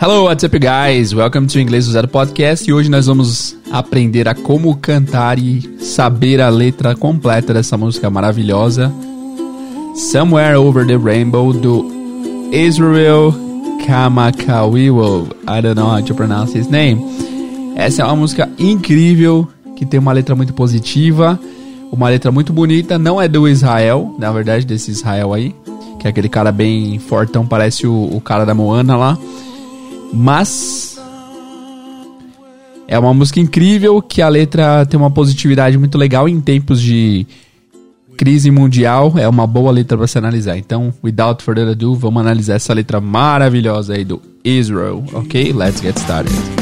Hello, 0.00 0.26
what's 0.26 0.44
up, 0.44 0.56
guys? 0.56 1.12
Welcome 1.12 1.48
to 1.48 1.58
Inglês 1.58 1.86
do 1.86 1.90
Zero 1.90 2.06
Podcast 2.06 2.70
e 2.70 2.72
hoje 2.72 2.88
nós 2.88 3.06
vamos 3.06 3.56
aprender 3.72 4.28
a 4.28 4.34
como 4.34 4.76
cantar 4.76 5.40
e 5.40 5.76
saber 5.80 6.40
a 6.40 6.48
letra 6.48 6.94
completa 6.94 7.52
dessa 7.52 7.76
música 7.76 8.08
maravilhosa 8.08 8.92
Somewhere 9.96 10.54
Over 10.54 10.86
the 10.86 10.96
Rainbow 10.96 11.52
do 11.52 11.84
Israel 12.52 13.34
Kamakawiwo. 13.84 15.30
I 15.48 15.60
don't 15.60 15.74
know 15.74 15.90
how 15.90 16.00
to 16.00 16.14
pronounce 16.14 16.56
his 16.56 16.68
name. 16.68 17.02
Essa 17.74 18.02
é 18.02 18.04
uma 18.04 18.14
música 18.14 18.48
incrível 18.56 19.48
que 19.74 19.84
tem 19.84 19.98
uma 19.98 20.12
letra 20.12 20.36
muito 20.36 20.54
positiva, 20.54 21.36
uma 21.90 22.08
letra 22.08 22.30
muito 22.30 22.52
bonita. 22.52 23.00
Não 23.00 23.20
é 23.20 23.26
do 23.26 23.48
Israel, 23.48 24.14
na 24.16 24.30
verdade, 24.30 24.64
desse 24.64 24.92
Israel 24.92 25.34
aí, 25.34 25.52
que 25.98 26.06
é 26.06 26.10
aquele 26.10 26.28
cara 26.28 26.52
bem 26.52 27.00
fortão, 27.00 27.44
parece 27.44 27.84
o, 27.84 28.10
o 28.12 28.20
cara 28.20 28.46
da 28.46 28.54
Moana 28.54 28.96
lá. 28.96 29.18
Mas 30.12 30.98
é 32.86 32.98
uma 32.98 33.12
música 33.12 33.38
incrível 33.38 34.00
que 34.00 34.22
a 34.22 34.28
letra 34.28 34.86
tem 34.86 34.98
uma 34.98 35.10
positividade 35.10 35.76
muito 35.76 35.98
legal 35.98 36.28
em 36.28 36.40
tempos 36.40 36.80
de 36.80 37.26
crise 38.16 38.50
mundial. 38.50 39.14
É 39.16 39.28
uma 39.28 39.46
boa 39.46 39.70
letra 39.70 39.96
para 39.96 40.06
se 40.06 40.18
analisar. 40.18 40.56
Então, 40.56 40.92
without 41.04 41.42
further 41.42 41.68
ado, 41.68 41.94
vamos 41.94 42.20
analisar 42.20 42.54
essa 42.54 42.72
letra 42.72 43.00
maravilhosa 43.00 43.94
aí 43.94 44.04
do 44.04 44.20
Israel, 44.44 45.04
ok? 45.12 45.52
Let's 45.52 45.80
get 45.80 45.96
started. 45.98 46.57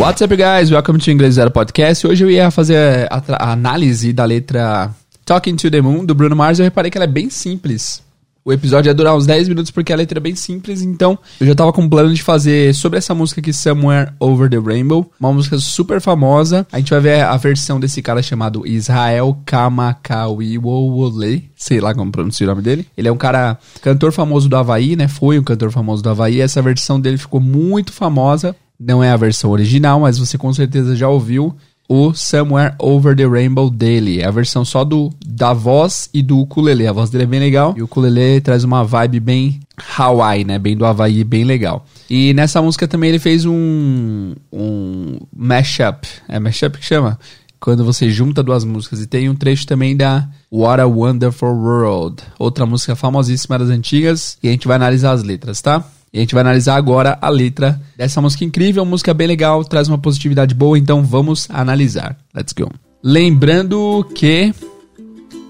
What's 0.00 0.22
up, 0.22 0.34
guys? 0.34 0.70
Welcome 0.70 0.98
to 0.98 1.10
Inglês 1.10 1.34
Zero 1.34 1.50
Podcast. 1.50 2.06
Hoje 2.06 2.24
eu 2.24 2.30
ia 2.30 2.50
fazer 2.50 3.06
a, 3.10 3.22
a, 3.34 3.52
análise 3.52 4.14
da 4.14 4.24
letra 4.24 4.94
Talking 5.26 5.56
to 5.56 5.70
the 5.70 5.82
Moon, 5.82 6.06
do 6.06 6.14
Bruno 6.14 6.34
Mars. 6.34 6.58
Eu 6.58 6.64
reparei 6.64 6.90
que 6.90 6.96
ela 6.96 7.04
é 7.04 7.06
bem 7.06 7.28
simples. 7.28 8.02
O 8.42 8.50
episódio 8.50 8.88
ia 8.88 8.94
durar 8.94 9.14
uns 9.14 9.26
10 9.26 9.48
minutos 9.48 9.70
porque 9.70 9.92
a 9.92 9.96
letra 9.96 10.18
é 10.18 10.22
bem 10.22 10.34
simples, 10.34 10.80
então 10.80 11.18
eu 11.38 11.46
já 11.46 11.54
tava 11.54 11.70
com 11.70 11.82
um 11.82 11.88
plano 11.88 12.14
de 12.14 12.22
fazer 12.22 12.74
sobre 12.74 12.96
essa 12.96 13.14
música 13.14 13.42
aqui, 13.42 13.52
Somewhere 13.52 14.12
Over 14.18 14.48
the 14.48 14.56
Rainbow, 14.56 15.12
uma 15.20 15.34
música 15.34 15.58
super 15.58 16.00
famosa. 16.00 16.66
A 16.72 16.78
gente 16.78 16.92
vai 16.92 17.00
ver 17.00 17.20
a 17.20 17.36
versão 17.36 17.78
desse 17.78 18.00
cara 18.00 18.22
chamado 18.22 18.66
Israel 18.66 19.36
Kamakawiwole, 19.44 21.50
sei 21.54 21.78
lá 21.78 21.94
como 21.94 22.10
pronunciar 22.10 22.48
o 22.48 22.52
nome 22.52 22.62
dele. 22.62 22.86
Ele 22.96 23.08
é 23.08 23.12
um 23.12 23.18
cara, 23.18 23.58
cantor 23.82 24.12
famoso 24.12 24.48
do 24.48 24.56
Havaí, 24.56 24.96
né? 24.96 25.08
Foi 25.08 25.38
um 25.38 25.44
cantor 25.44 25.70
famoso 25.70 26.02
do 26.02 26.08
Havaí. 26.08 26.40
Essa 26.40 26.62
versão 26.62 26.98
dele 26.98 27.18
ficou 27.18 27.38
muito 27.38 27.92
famosa. 27.92 28.56
Não 28.80 29.04
é 29.04 29.10
a 29.10 29.16
versão 29.16 29.50
original, 29.50 30.00
mas 30.00 30.18
você 30.18 30.38
com 30.38 30.50
certeza 30.54 30.96
já 30.96 31.06
ouviu 31.06 31.54
o 31.86 32.14
Somewhere 32.14 32.74
Over 32.78 33.16
the 33.16 33.26
Rainbow 33.26 33.68
dele. 33.68 34.20
É 34.20 34.26
a 34.26 34.30
versão 34.30 34.64
só 34.64 34.84
do 34.84 35.10
da 35.26 35.52
voz 35.52 36.08
e 36.14 36.22
do 36.22 36.38
ukulele. 36.38 36.86
A 36.86 36.92
voz 36.92 37.10
dele 37.10 37.24
é 37.24 37.26
bem 37.26 37.40
legal 37.40 37.74
e 37.76 37.82
o 37.82 37.84
ukulele 37.84 38.40
traz 38.40 38.62
uma 38.62 38.84
vibe 38.84 39.18
bem 39.18 39.60
Hawaii, 39.98 40.44
né? 40.44 40.56
Bem 40.56 40.76
do 40.76 40.86
Havaí, 40.86 41.24
bem 41.24 41.42
legal. 41.42 41.84
E 42.08 42.32
nessa 42.32 42.62
música 42.62 42.86
também 42.86 43.10
ele 43.10 43.18
fez 43.18 43.44
um 43.44 44.34
um 44.52 45.18
mashup. 45.34 46.06
É 46.28 46.38
mashup 46.38 46.78
que 46.78 46.86
chama? 46.86 47.18
Quando 47.58 47.84
você 47.84 48.08
junta 48.08 48.40
duas 48.40 48.64
músicas. 48.64 49.02
E 49.02 49.06
tem 49.08 49.28
um 49.28 49.34
trecho 49.34 49.66
também 49.66 49.96
da 49.96 50.28
What 50.50 50.80
a 50.80 50.86
Wonderful 50.86 51.56
World. 51.56 52.22
Outra 52.38 52.64
música 52.64 52.94
famosíssima 52.94 53.58
das 53.58 53.68
antigas. 53.68 54.38
E 54.40 54.48
a 54.48 54.52
gente 54.52 54.68
vai 54.68 54.76
analisar 54.76 55.10
as 55.10 55.24
letras, 55.24 55.60
tá? 55.60 55.84
E 56.12 56.18
a 56.18 56.20
gente 56.20 56.34
vai 56.34 56.40
analisar 56.40 56.76
agora 56.76 57.16
a 57.20 57.28
letra 57.28 57.80
dessa 57.96 58.20
música 58.20 58.44
incrível, 58.44 58.84
música 58.84 59.14
bem 59.14 59.28
legal, 59.28 59.64
traz 59.64 59.88
uma 59.88 59.98
positividade 59.98 60.54
boa, 60.54 60.76
então 60.76 61.04
vamos 61.04 61.46
analisar. 61.50 62.16
Let's 62.34 62.52
go. 62.52 62.68
Lembrando 63.02 64.04
que 64.14 64.52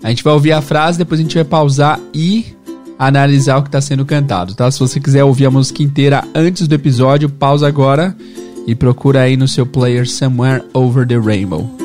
a 0.03 0.11
gente 0.11 0.23
vai 0.23 0.33
ouvir 0.35 0.53
a 0.53 0.61
frase, 0.61 0.99
depois 0.99 1.19
a 1.19 1.23
gente 1.23 1.35
vai 1.35 1.45
pausar 1.45 1.99
e 2.15 2.55
analisar 2.99 3.57
o 3.57 3.63
que 3.63 3.69
está 3.69 3.81
sendo 3.81 4.05
cantado, 4.05 4.55
tá? 4.55 4.71
Se 4.71 4.79
você 4.79 5.01
quiser 5.01 5.25
ouvir 5.25 5.47
a 5.47 5.51
música 5.51 5.83
inteira 5.83 6.23
antes 6.35 6.69
do 6.69 6.75
episódio, 6.75 7.31
pausa 7.31 7.67
agora 7.67 8.15
e 8.67 8.75
procura 8.75 9.23
aí 9.23 9.39
no 9.39 9.49
seu 9.49 9.65
player 9.65 10.07
Somewhere 10.07 10.63
Over 10.75 11.07
the 11.07 11.19
Rainbow. 11.19 11.80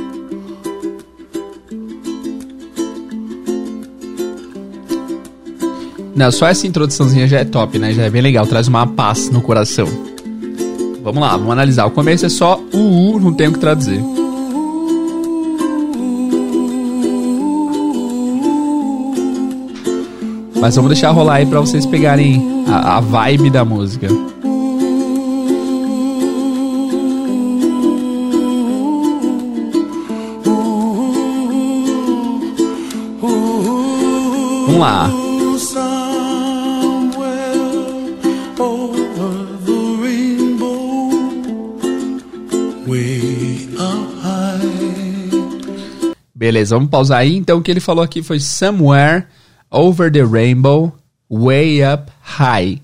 Não, 6.16 6.32
só 6.32 6.48
essa 6.48 6.66
introduçãozinha 6.66 7.28
já 7.28 7.40
é 7.40 7.44
top, 7.44 7.78
né? 7.78 7.92
Já 7.92 8.04
é 8.04 8.10
bem 8.10 8.22
legal, 8.22 8.48
traz 8.48 8.70
uma 8.70 8.88
paz 8.88 9.30
no 9.30 9.42
coração. 9.42 9.86
Vamos 11.04 11.22
lá, 11.22 11.32
vamos 11.32 11.52
analisar. 11.52 11.86
O 11.86 11.92
começo 11.92 12.26
é 12.26 12.30
só 12.30 12.58
u, 12.74 13.20
não 13.20 13.34
tenho 13.34 13.50
o 13.50 13.54
que 13.54 13.60
traduzir. 13.60 14.02
Mas 20.60 20.76
vamos 20.76 20.90
deixar 20.90 21.12
rolar 21.12 21.36
aí 21.36 21.46
pra 21.46 21.60
vocês 21.60 21.86
pegarem 21.86 22.64
a, 22.68 22.98
a 22.98 23.00
vibe 23.02 23.50
da 23.50 23.66
música. 23.66 24.08
Vamos 34.66 34.80
lá. 34.80 35.25
Beleza, 46.46 46.76
vamos 46.76 46.92
pausar 46.92 47.18
aí. 47.22 47.36
Então, 47.36 47.58
o 47.58 47.62
que 47.64 47.72
ele 47.72 47.80
falou 47.80 48.04
aqui 48.04 48.22
foi 48.22 48.40
Somewhere 48.40 49.26
Over 49.72 50.12
the 50.12 50.24
Rainbow, 50.24 50.96
Way 51.28 51.82
Up 51.84 52.12
High. 52.22 52.84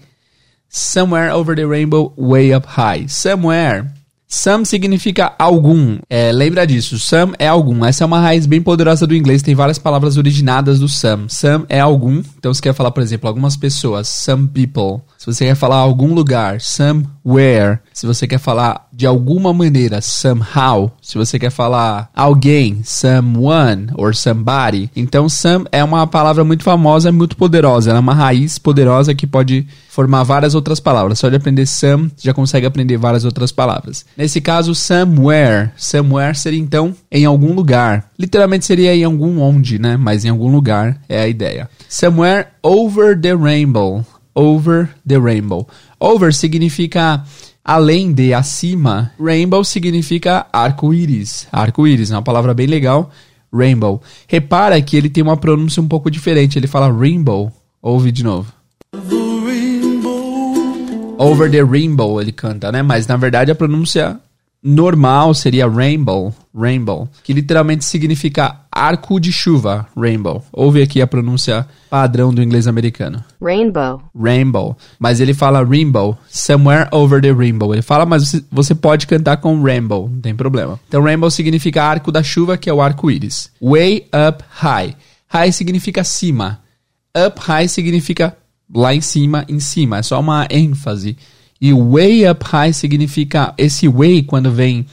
Somewhere 0.68 1.32
Over 1.32 1.56
the 1.56 1.68
Rainbow, 1.68 2.12
Way 2.18 2.56
Up 2.56 2.68
High. 2.68 3.08
Somewhere 3.08 3.86
Some 4.28 4.66
significa 4.66 5.36
algum. 5.38 6.00
É, 6.10 6.32
lembra 6.32 6.66
disso, 6.66 6.98
some 6.98 7.36
é 7.38 7.48
algum. 7.48 7.86
Essa 7.86 8.04
é 8.04 8.08
uma 8.08 8.20
raiz 8.20 8.48
bem 8.48 8.64
poderosa 8.64 9.06
do 9.06 9.14
inglês, 9.14 9.44
tem 9.44 9.54
várias 9.54 9.78
palavras 9.78 10.18
originadas 10.18 10.80
do 10.80 10.88
some. 10.88 11.26
Some 11.30 11.66
é 11.70 11.80
algum. 11.80 12.24
Então 12.40 12.52
você 12.52 12.64
quer 12.64 12.74
falar, 12.74 12.90
por 12.90 13.04
exemplo, 13.04 13.28
algumas 13.28 13.56
pessoas, 13.56 14.08
some 14.08 14.48
people. 14.48 15.04
Se 15.22 15.28
você 15.28 15.46
quer 15.46 15.54
falar 15.54 15.76
algum 15.76 16.16
lugar, 16.16 16.60
somewhere. 16.60 17.78
Se 17.94 18.08
você 18.08 18.26
quer 18.26 18.40
falar 18.40 18.88
de 18.92 19.06
alguma 19.06 19.54
maneira, 19.54 20.02
somehow. 20.02 20.92
Se 21.00 21.16
você 21.16 21.38
quer 21.38 21.52
falar 21.52 22.10
alguém, 22.16 22.82
someone 22.84 23.90
or 23.94 24.16
somebody. 24.16 24.90
Então, 24.96 25.30
some 25.30 25.68
é 25.72 25.84
uma 25.84 26.08
palavra 26.08 26.44
muito 26.44 26.64
famosa, 26.64 27.12
muito 27.12 27.38
poderosa. 27.38 27.92
Ela 27.92 28.00
é 28.00 28.02
uma 28.02 28.16
raiz 28.16 28.58
poderosa 28.58 29.14
que 29.14 29.28
pode 29.28 29.68
formar 29.90 30.24
várias 30.24 30.56
outras 30.56 30.80
palavras. 30.80 31.20
Só 31.20 31.30
de 31.30 31.36
aprender 31.36 31.68
some, 31.68 32.12
já 32.18 32.34
consegue 32.34 32.66
aprender 32.66 32.98
várias 32.98 33.24
outras 33.24 33.52
palavras. 33.52 34.04
Nesse 34.18 34.42
caso, 34.42 34.74
somewhere. 34.74 35.70
Somewhere 35.78 36.36
seria 36.36 36.60
então 36.60 36.96
em 37.12 37.26
algum 37.26 37.54
lugar. 37.54 38.10
Literalmente 38.18 38.66
seria 38.66 38.96
em 38.96 39.04
algum 39.04 39.40
onde, 39.40 39.78
né? 39.78 39.98
Mas 39.98 40.26
em 40.26 40.30
algum 40.30 40.52
lugar 40.52 41.00
é 41.08 41.22
a 41.22 41.28
ideia. 41.28 41.70
Somewhere 41.88 42.48
over 42.64 43.16
the 43.22 43.36
rainbow 43.36 44.04
over 44.36 44.90
the 45.08 45.18
rainbow. 45.18 45.68
Over 46.00 46.34
significa 46.34 47.24
além 47.64 48.12
de, 48.12 48.34
acima. 48.34 49.12
Rainbow 49.20 49.64
significa 49.64 50.46
arco-íris. 50.52 51.48
Arco-íris 51.52 52.12
é 52.12 52.16
uma 52.16 52.22
palavra 52.22 52.54
bem 52.54 52.68
legal. 52.68 53.12
Rainbow. 53.54 54.02
Repara 54.28 54.82
que 54.82 54.96
ele 54.96 55.10
tem 55.10 55.24
uma 55.24 55.38
pronúncia 55.38 55.82
um 55.82 55.88
pouco 55.88 56.10
diferente. 56.10 56.58
Ele 56.58 56.68
fala 56.68 56.92
rainbow. 56.92 57.52
Ouve 57.82 58.12
de 58.12 58.24
novo. 58.24 58.52
Over 61.18 61.52
the 61.52 61.64
rainbow 61.64 62.20
ele 62.20 62.32
canta, 62.32 62.72
né? 62.72 62.82
Mas 62.82 63.06
na 63.06 63.16
verdade 63.16 63.52
a 63.52 63.56
pronúncia 63.56 64.20
normal 64.64 65.34
seria 65.34 65.68
rainbow, 65.68 66.34
rainbow, 66.56 67.10
que 67.24 67.34
literalmente 67.34 67.84
significa 67.84 68.62
arco 68.72 69.20
de 69.20 69.32
chuva, 69.32 69.88
rainbow. 69.98 70.44
Ouve 70.52 70.82
aqui 70.82 71.02
a 71.02 71.08
pronúncia 71.08 71.68
padrão 71.90 72.34
do 72.34 72.44
inglês 72.44 72.68
americano. 72.68 73.24
Rainbow. 73.42 74.02
Rainbow. 74.16 74.78
Mas 75.00 75.20
ele 75.20 75.34
fala 75.34 75.64
rainbow, 75.64 76.18
somewhere 76.30 76.88
over 76.92 77.22
the 77.22 77.32
rainbow. 77.32 77.74
Ele 77.74 77.82
fala, 77.82 78.06
mas 78.06 78.42
você, 78.52 78.76
pode 78.76 79.08
cantar 79.08 79.38
com 79.38 79.62
rainbow, 79.62 80.08
não 80.08 80.22
tem 80.22 80.36
problema. 80.36 80.80
Então 80.88 81.04
rainbow 81.04 81.30
significa 81.32 81.84
arco 81.84 82.12
da 82.12 82.22
chuva, 82.22 82.58
que 82.58 82.70
é 82.70 82.74
o 82.74 82.82
arco-íris. 82.82 83.52
Way 83.62 84.08
up 84.30 84.44
high. 84.50 84.96
High 85.28 85.52
significa 85.52 86.04
cima. 86.04 86.62
Up 87.18 87.40
high 87.42 87.68
significa 87.68 88.38
lá 88.74 88.94
em 88.94 89.02
cima, 89.02 89.46
em 89.50 89.60
cima. 89.60 89.98
É 89.98 90.04
só 90.04 90.20
uma 90.20 90.48
ênfase. 90.50 91.18
E 91.62 91.72
way 91.72 92.28
up 92.28 92.44
high 92.44 92.74
significa 92.74 93.54
esse 93.58 93.88
way 93.88 94.24
quando 94.24 94.52
vem 94.52 94.86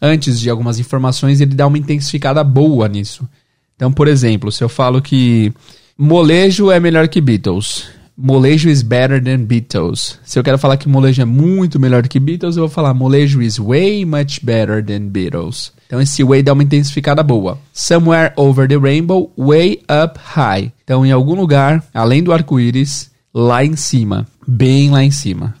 antes 0.00 0.40
de 0.40 0.50
algumas 0.50 0.78
informações, 0.78 1.40
ele 1.40 1.54
dá 1.54 1.66
uma 1.66 1.78
intensificada 1.78 2.42
boa 2.42 2.88
nisso. 2.88 3.28
Então, 3.76 3.92
por 3.92 4.08
exemplo, 4.08 4.50
se 4.50 4.62
eu 4.62 4.68
falo 4.68 5.02
que 5.02 5.52
molejo 5.98 6.70
é 6.70 6.78
melhor 6.78 7.08
que 7.08 7.20
Beatles, 7.20 7.86
molejo 8.16 8.68
is 8.68 8.82
better 8.82 9.22
than 9.22 9.44
Beatles. 9.44 10.18
Se 10.24 10.38
eu 10.38 10.44
quero 10.44 10.58
falar 10.58 10.76
que 10.76 10.88
molejo 10.88 11.20
é 11.20 11.24
muito 11.24 11.80
melhor 11.80 12.06
que 12.06 12.20
Beatles, 12.20 12.56
eu 12.56 12.62
vou 12.62 12.70
falar 12.70 12.94
molejo 12.94 13.42
is 13.42 13.58
way 13.58 14.04
much 14.04 14.40
better 14.42 14.84
than 14.84 15.08
Beatles. 15.08 15.72
Então 15.86 16.00
esse 16.00 16.22
way 16.22 16.42
dá 16.42 16.52
uma 16.52 16.62
intensificada 16.62 17.22
boa. 17.22 17.58
Somewhere 17.72 18.32
over 18.36 18.68
the 18.68 18.76
rainbow, 18.76 19.32
way 19.36 19.80
up 19.90 20.18
high. 20.22 20.72
Então 20.84 21.04
em 21.04 21.12
algum 21.12 21.34
lugar, 21.34 21.84
além 21.92 22.22
do 22.22 22.32
arco-íris, 22.32 23.10
lá 23.32 23.64
em 23.64 23.74
cima, 23.74 24.26
bem 24.46 24.90
lá 24.90 25.02
em 25.02 25.10
cima. 25.10 25.54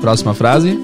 Próxima 0.00 0.34
frase. 0.34 0.78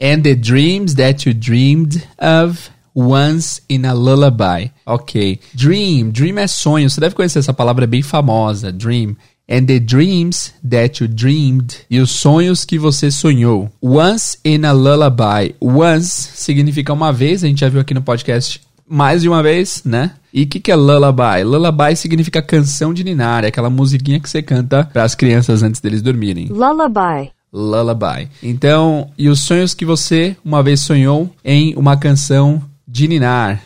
And 0.00 0.22
the 0.22 0.34
dreams 0.36 0.94
that 0.94 1.26
you 1.26 1.34
dreamed 1.34 2.06
of 2.18 2.70
once 2.94 3.60
in 3.68 3.84
a 3.84 3.94
lullaby. 3.94 4.70
Ok. 4.86 5.38
Dream. 5.54 6.10
Dream 6.10 6.38
é 6.38 6.46
sonho. 6.46 6.88
Você 6.88 7.00
deve 7.00 7.14
conhecer 7.14 7.40
essa 7.40 7.52
palavra 7.52 7.84
é 7.84 7.86
bem 7.86 8.02
famosa. 8.02 8.72
Dream. 8.72 9.16
And 9.50 9.64
the 9.64 9.80
dreams 9.80 10.52
that 10.68 11.02
you 11.02 11.08
dreamed. 11.08 11.76
E 11.90 12.00
os 12.00 12.10
sonhos 12.10 12.64
que 12.64 12.78
você 12.78 13.10
sonhou. 13.10 13.70
Once 13.82 14.38
in 14.44 14.64
a 14.64 14.72
lullaby. 14.72 15.54
Once 15.60 16.30
significa 16.34 16.92
uma 16.92 17.12
vez. 17.12 17.42
A 17.42 17.46
gente 17.46 17.60
já 17.60 17.68
viu 17.68 17.80
aqui 17.80 17.94
no 17.94 18.02
podcast 18.02 18.60
mais 18.88 19.22
de 19.22 19.28
uma 19.28 19.42
vez, 19.42 19.82
né? 19.84 20.12
E 20.32 20.42
o 20.44 20.46
que, 20.46 20.60
que 20.60 20.72
é 20.72 20.76
lullaby? 20.76 21.44
Lullaby 21.44 21.94
significa 21.96 22.40
canção 22.40 22.94
de 22.94 23.04
ninar, 23.04 23.44
é 23.44 23.48
aquela 23.48 23.68
musiquinha 23.68 24.18
que 24.18 24.28
você 24.28 24.42
canta 24.42 24.84
para 24.84 25.04
as 25.04 25.14
crianças 25.14 25.62
antes 25.62 25.80
deles 25.80 26.00
dormirem. 26.00 26.46
Lullaby. 26.46 27.30
Lullaby. 27.52 28.28
Então, 28.42 29.10
e 29.16 29.28
os 29.28 29.40
sonhos 29.40 29.74
que 29.74 29.84
você 29.84 30.36
uma 30.44 30.62
vez 30.62 30.80
sonhou 30.80 31.30
em 31.44 31.74
uma 31.76 31.96
canção 31.96 32.62
de 32.86 33.08
ninar. 33.08 33.62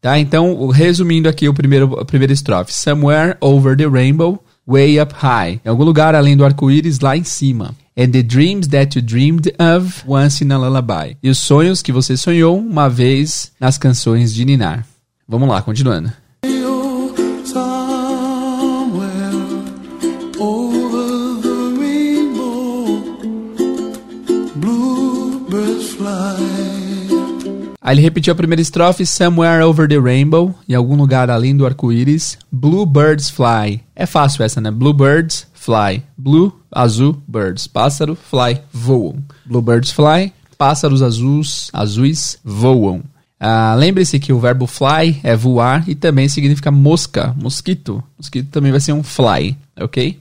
Tá? 0.00 0.18
Então, 0.18 0.68
resumindo 0.68 1.28
aqui 1.28 1.48
o 1.48 1.54
primeiro, 1.54 1.98
a 1.98 2.04
primeira 2.04 2.32
estrofe. 2.32 2.72
Somewhere 2.72 3.36
over 3.40 3.76
the 3.76 3.86
rainbow, 3.86 4.42
way 4.70 5.00
up 5.00 5.12
high. 5.14 5.60
Em 5.64 5.68
algum 5.68 5.84
lugar 5.84 6.14
além 6.14 6.36
do 6.36 6.44
arco-íris, 6.44 7.00
lá 7.00 7.16
em 7.16 7.24
cima. 7.24 7.74
And 7.98 8.12
the 8.12 8.22
dreams 8.22 8.68
that 8.68 8.96
you 8.96 9.04
dreamed 9.04 9.52
of 9.58 10.04
once 10.06 10.42
in 10.44 10.52
a 10.52 10.58
lullaby. 10.58 11.16
E 11.22 11.28
os 11.28 11.38
sonhos 11.38 11.82
que 11.82 11.92
você 11.92 12.16
sonhou 12.16 12.58
uma 12.58 12.88
vez 12.88 13.50
nas 13.58 13.76
canções 13.76 14.32
de 14.32 14.44
ninar. 14.44 14.86
Vamos 15.28 15.48
lá, 15.48 15.60
continuando. 15.60 16.12
Aí 27.90 27.96
ele 27.96 28.02
repetiu 28.02 28.32
a 28.32 28.36
primeira 28.36 28.62
estrofe, 28.62 29.04
Somewhere 29.04 29.64
over 29.64 29.88
the 29.88 29.98
rainbow, 29.98 30.54
em 30.68 30.74
algum 30.74 30.94
lugar 30.94 31.28
além 31.28 31.56
do 31.56 31.66
arco-íris, 31.66 32.38
Bluebirds 32.52 33.28
fly. 33.28 33.80
É 33.96 34.06
fácil 34.06 34.44
essa, 34.44 34.60
né? 34.60 34.70
Bluebirds 34.70 35.48
fly. 35.52 36.00
Blue, 36.16 36.56
azul, 36.70 37.20
birds. 37.26 37.66
Pássaro, 37.66 38.14
fly, 38.14 38.60
voam. 38.72 39.16
Bluebirds 39.44 39.90
fly, 39.90 40.32
pássaros 40.56 41.02
azuis, 41.02 41.68
azuis 41.72 42.38
voam. 42.44 43.02
Ah, 43.40 43.74
Lembre-se 43.76 44.20
que 44.20 44.32
o 44.32 44.38
verbo 44.38 44.68
fly 44.68 45.18
é 45.24 45.34
voar 45.34 45.82
e 45.88 45.96
também 45.96 46.28
significa 46.28 46.70
mosca, 46.70 47.34
mosquito. 47.42 48.00
Mosquito 48.16 48.50
também 48.50 48.70
vai 48.70 48.80
ser 48.80 48.92
um 48.92 49.02
fly, 49.02 49.58
ok? 49.76 50.16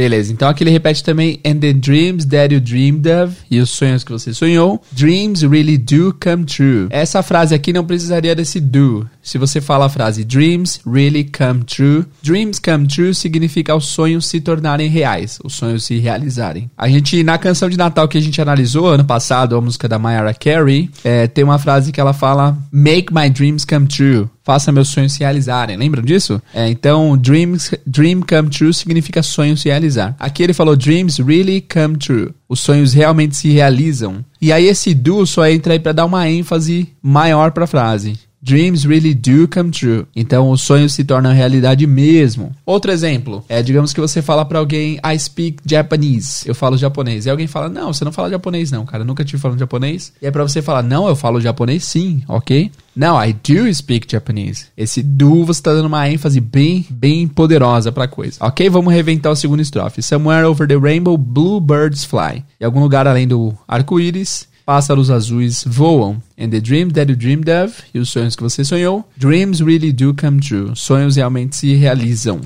Beleza, 0.00 0.32
então 0.32 0.48
aqui 0.48 0.64
ele 0.64 0.70
repete 0.70 1.04
também 1.04 1.38
And 1.44 1.56
the 1.56 1.74
dreams 1.74 2.24
that 2.24 2.54
you 2.54 2.60
dreamed 2.60 3.06
of 3.06 3.36
E 3.50 3.60
os 3.60 3.68
sonhos 3.68 4.02
que 4.02 4.10
você 4.10 4.32
sonhou 4.32 4.80
Dreams 4.92 5.42
really 5.42 5.76
do 5.76 6.16
come 6.18 6.46
true 6.46 6.86
Essa 6.88 7.22
frase 7.22 7.54
aqui 7.54 7.70
não 7.70 7.84
precisaria 7.84 8.34
desse 8.34 8.60
do 8.60 9.06
Se 9.22 9.38
você 9.38 9.60
fala 9.60 9.86
a 9.86 9.88
frase 9.88 10.24
Dreams 10.24 10.80
really 10.86 11.24
come 11.24 11.62
true 11.64 12.06
Dreams 12.22 12.58
come 12.58 12.86
true 12.86 13.14
significa 13.14 13.74
os 13.74 13.86
sonhos 13.86 14.26
se 14.26 14.40
tornarem 14.40 14.88
reais 14.88 15.38
Os 15.44 15.54
sonhos 15.54 15.84
se 15.84 15.98
realizarem 15.98 16.70
A 16.76 16.88
gente, 16.88 17.22
na 17.22 17.38
canção 17.38 17.68
de 17.68 17.76
Natal 17.76 18.08
que 18.08 18.18
a 18.18 18.20
gente 18.20 18.40
analisou 18.40 18.88
ano 18.88 19.04
passado 19.04 19.56
A 19.56 19.60
música 19.60 19.88
da 19.88 19.98
Mariah 19.98 20.34
Carey 20.34 20.90
é, 21.04 21.26
Tem 21.26 21.44
uma 21.44 21.58
frase 21.58 21.92
que 21.92 22.00
ela 22.00 22.12
fala 22.12 22.56
Make 22.72 23.12
my 23.12 23.28
dreams 23.28 23.64
come 23.64 23.86
true 23.86 24.28
faça 24.50 24.72
meus 24.72 24.88
sonhos 24.88 25.12
se 25.12 25.20
realizarem. 25.20 25.76
Lembram 25.76 26.02
disso? 26.02 26.42
É, 26.52 26.68
então, 26.68 27.16
dreams, 27.16 27.72
dream 27.86 28.20
come 28.20 28.48
true 28.50 28.74
significa 28.74 29.22
sonho 29.22 29.56
se 29.56 29.68
realizar. 29.68 30.16
Aqui 30.18 30.42
ele 30.42 30.52
falou 30.52 30.74
dreams 30.74 31.20
really 31.20 31.60
come 31.60 31.96
true. 31.96 32.32
Os 32.48 32.58
sonhos 32.58 32.92
realmente 32.92 33.36
se 33.36 33.48
realizam. 33.50 34.24
E 34.42 34.52
aí 34.52 34.66
esse 34.66 34.92
do 34.92 35.24
só 35.24 35.46
entra 35.46 35.74
aí 35.74 35.78
para 35.78 35.92
dar 35.92 36.04
uma 36.04 36.28
ênfase 36.28 36.88
maior 37.00 37.52
para 37.52 37.62
a 37.62 37.68
frase. 37.68 38.18
Dreams 38.42 38.86
really 38.86 39.14
do 39.14 39.46
come 39.46 39.70
true. 39.70 40.06
Então, 40.16 40.50
os 40.50 40.62
sonhos 40.62 40.94
se 40.94 41.04
tornam 41.04 41.32
realidade 41.32 41.86
mesmo. 41.86 42.54
Outro 42.64 42.90
exemplo 42.90 43.44
é, 43.48 43.62
digamos 43.62 43.92
que 43.92 44.00
você 44.00 44.22
fala 44.22 44.44
para 44.44 44.58
alguém, 44.58 44.98
I 45.04 45.18
speak 45.18 45.58
Japanese. 45.64 46.48
Eu 46.48 46.54
falo 46.54 46.78
japonês. 46.78 47.26
E 47.26 47.30
alguém 47.30 47.46
fala, 47.46 47.68
não, 47.68 47.92
você 47.92 48.04
não 48.04 48.12
fala 48.12 48.30
japonês 48.30 48.70
não, 48.70 48.86
cara. 48.86 49.02
Eu 49.02 49.06
nunca 49.06 49.24
tive 49.24 49.40
falando 49.40 49.58
japonês. 49.58 50.12
E 50.22 50.26
é 50.26 50.30
para 50.30 50.42
você 50.42 50.62
falar, 50.62 50.82
não, 50.82 51.06
eu 51.06 51.14
falo 51.14 51.40
japonês 51.40 51.84
sim, 51.84 52.22
ok? 52.26 52.70
Não, 52.94 53.22
I 53.22 53.32
do 53.32 53.72
speak 53.72 54.10
Japanese. 54.10 54.66
Esse 54.76 55.02
do 55.02 55.44
você 55.44 55.62
tá 55.62 55.72
dando 55.72 55.86
uma 55.86 56.08
ênfase 56.08 56.40
bem, 56.40 56.84
bem 56.90 57.28
poderosa 57.28 57.92
pra 57.92 58.08
coisa. 58.08 58.38
Ok? 58.40 58.68
Vamos 58.68 58.92
reventar 58.92 59.32
o 59.32 59.36
segundo 59.36 59.60
estrofe. 59.60 60.02
Somewhere 60.02 60.46
over 60.46 60.66
the 60.66 60.76
rainbow, 60.76 61.16
blue 61.16 61.60
birds 61.60 62.04
fly. 62.04 62.44
Em 62.60 62.64
algum 62.64 62.80
lugar 62.80 63.06
além 63.06 63.28
do 63.28 63.54
arco-íris, 63.66 64.48
pássaros 64.70 65.10
azuis 65.10 65.64
voam. 65.66 66.22
And 66.38 66.50
the 66.50 66.60
dream 66.60 66.90
that 66.90 67.08
you 67.10 67.16
dreamed 67.16 67.48
of, 67.48 67.82
e 67.92 67.98
os 67.98 68.08
sonhos 68.08 68.36
que 68.36 68.42
você 68.44 68.64
sonhou, 68.64 69.04
dreams 69.16 69.60
really 69.60 69.90
do 69.90 70.14
come 70.14 70.38
true. 70.38 70.76
Sonhos 70.76 71.16
realmente 71.16 71.56
se 71.56 71.74
realizam. 71.74 72.40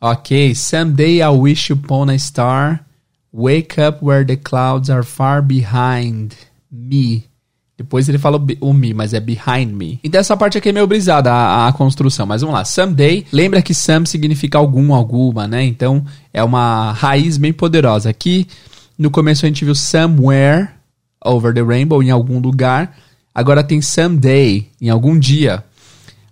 Ok, 0.00 0.54
someday 0.56 1.22
I'll 1.22 1.40
wish 1.40 1.70
upon 1.70 2.10
a 2.10 2.18
star, 2.18 2.80
wake 3.32 3.78
up 3.78 4.02
where 4.02 4.24
the 4.24 4.36
clouds 4.36 4.90
are 4.90 5.04
far 5.04 5.40
behind 5.40 6.34
me. 6.68 7.31
Depois 7.82 8.08
ele 8.08 8.16
fala 8.16 8.40
o 8.60 8.72
me, 8.72 8.94
mas 8.94 9.12
é 9.12 9.18
behind 9.18 9.72
me. 9.72 9.98
Então 10.04 10.20
essa 10.20 10.36
parte 10.36 10.56
aqui 10.56 10.68
é 10.68 10.72
meio 10.72 10.86
brisada, 10.86 11.32
a, 11.32 11.66
a, 11.66 11.72
construção. 11.72 12.24
Mas 12.24 12.40
vamos 12.40 12.54
lá. 12.54 12.64
Someday, 12.64 13.26
lembra 13.32 13.60
que 13.60 13.74
some 13.74 14.06
significa 14.06 14.56
algum, 14.56 14.94
alguma, 14.94 15.48
né? 15.48 15.64
Então 15.64 16.04
é 16.32 16.44
uma 16.44 16.92
raiz 16.92 17.36
bem 17.36 17.52
poderosa. 17.52 18.08
Aqui 18.08 18.46
no 18.96 19.10
começo 19.10 19.44
a 19.44 19.48
gente 19.48 19.64
viu 19.64 19.74
somewhere 19.74 20.68
over 21.24 21.52
the 21.52 21.60
rainbow, 21.60 22.00
em 22.02 22.10
algum 22.10 22.38
lugar. 22.38 22.96
Agora 23.34 23.64
tem 23.64 23.82
someday, 23.82 24.68
em 24.80 24.88
algum 24.88 25.18
dia. 25.18 25.64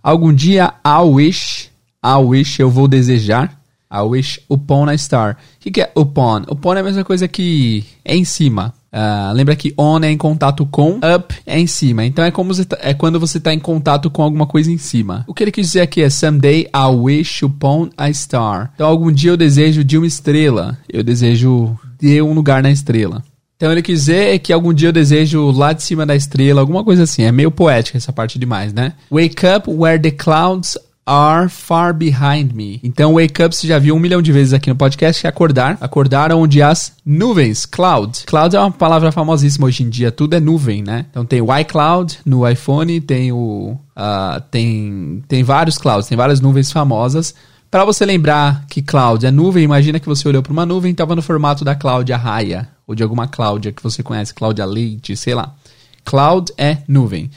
Algum 0.01 0.33
dia, 0.33 0.73
I 0.87 1.03
wish, 1.03 1.69
I 2.05 2.17
wish, 2.23 2.61
eu 2.61 2.71
vou 2.71 2.87
desejar. 2.87 3.61
I 3.93 4.03
wish 4.03 4.41
upon 4.49 4.89
a 4.89 4.97
star. 4.97 5.33
O 5.33 5.37
que, 5.59 5.73
que 5.73 5.81
é 5.81 5.91
upon? 5.97 6.43
Upon 6.49 6.75
é 6.75 6.81
a 6.81 6.85
mesma 6.85 7.03
coisa 7.03 7.27
que 7.27 7.85
é 8.05 8.15
em 8.15 8.25
cima. 8.25 8.73
Uh, 8.93 9.33
lembra 9.33 9.55
que 9.55 9.73
on 9.79 10.01
é 10.01 10.11
em 10.11 10.17
contato 10.17 10.67
com, 10.67 10.99
up 10.99 11.35
é 11.47 11.59
em 11.59 11.67
cima. 11.67 12.05
Então 12.05 12.25
é 12.25 12.31
como 12.31 12.53
tá, 12.65 12.77
é 12.81 12.93
quando 12.93 13.21
você 13.21 13.39
está 13.39 13.55
em 13.55 13.59
contato 13.59 14.11
com 14.11 14.23
alguma 14.23 14.47
coisa 14.47 14.71
em 14.71 14.79
cima. 14.79 15.25
O 15.29 15.35
que 15.35 15.45
ele 15.45 15.53
quis 15.53 15.69
dizer 15.69 15.83
aqui 15.83 16.03
é 16.03 16.11
someday 16.11 16.69
I 16.75 16.87
wish 16.93 17.45
upon 17.45 17.91
a 17.97 18.13
star. 18.13 18.73
Então 18.75 18.89
algum 18.89 19.13
dia 19.13 19.31
eu 19.31 19.37
desejo 19.37 19.85
de 19.85 19.97
uma 19.97 20.07
estrela. 20.07 20.77
Eu 20.89 21.05
desejo 21.05 21.79
de 22.01 22.21
um 22.21 22.33
lugar 22.33 22.63
na 22.63 22.71
estrela. 22.71 23.23
Então 23.57 23.71
ele 23.71 23.83
quis 23.83 24.01
dizer 24.01 24.39
que 24.39 24.53
algum 24.53 24.73
dia 24.73 24.89
eu 24.89 24.93
desejo 24.93 25.51
lá 25.51 25.75
de 25.75 25.83
cima 25.83 26.07
da 26.07 26.17
estrela, 26.17 26.63
alguma 26.63 26.83
coisa 26.83 27.03
assim. 27.03 27.23
É 27.23 27.31
meio 27.31 27.51
poética 27.51 27.99
essa 27.99 28.13
parte 28.13 28.39
demais, 28.39 28.73
né? 28.73 28.95
Wake 29.11 29.47
up 29.47 29.71
where 29.71 30.01
the 30.01 30.11
clouds 30.11 30.79
are 31.11 31.49
far 31.49 31.93
behind 31.93 32.53
me. 32.53 32.79
Então, 32.85 33.15
wake 33.15 33.43
up 33.43 33.55
você 33.55 33.67
já 33.67 33.81
viu 33.81 33.97
um 33.97 33.99
milhão 33.99 34.23
de 34.23 34.31
vezes 34.31 34.53
aqui 34.53 34.71
no 34.71 34.77
podcast, 34.77 35.21
que 35.21 35.27
é 35.27 35.31
acordar. 35.31 35.77
Acordar 35.81 36.33
onde 36.33 36.63
as 36.63 36.93
nuvens, 37.05 37.67
cloud. 37.67 38.23
Cloud 38.27 38.55
é 38.55 38.61
uma 38.61 38.71
palavra 38.71 39.11
famosíssima 39.11 39.67
hoje 39.67 39.83
em 39.83 39.89
dia, 39.89 40.13
tudo 40.13 40.37
é 40.37 40.41
nuvem, 40.41 40.85
né? 40.85 41.07
Então 41.11 41.25
tem 41.25 41.41
o 41.41 41.59
iCloud 41.59 42.21
no 42.25 42.49
iPhone, 42.49 43.01
tem 43.01 43.33
o... 43.33 43.77
Uh, 43.97 44.41
tem, 44.53 45.23
tem 45.27 45.43
vários 45.43 45.77
clouds, 45.77 46.09
tem 46.09 46.17
várias 46.17 46.41
nuvens 46.41 46.73
famosas 46.73 47.35
Para 47.71 47.85
você 47.85 48.07
lembrar 48.07 48.65
que 48.67 48.81
cloud 48.81 49.27
é 49.27 49.31
nuvem, 49.31 49.65
imagina 49.65 50.01
que 50.01 50.07
você 50.07 50.27
olhou 50.27 50.43
para 50.43 50.53
uma 50.53 50.65
nuvem 50.65 50.91
e 50.91 50.93
estava 50.93 51.17
no 51.17 51.21
formato 51.21 51.65
da 51.65 51.75
Cláudia 51.75 52.17
Raia, 52.17 52.69
ou 52.87 52.95
de 52.95 53.03
alguma 53.03 53.27
Cláudia 53.27 53.73
que 53.73 53.83
você 53.83 54.03
conhece, 54.03 54.33
Cláudia 54.33 54.65
Leite, 54.65 55.17
sei 55.17 55.35
lá. 55.35 55.55
Cloud 56.05 56.53
é 56.57 56.79
nuvem. 56.87 57.31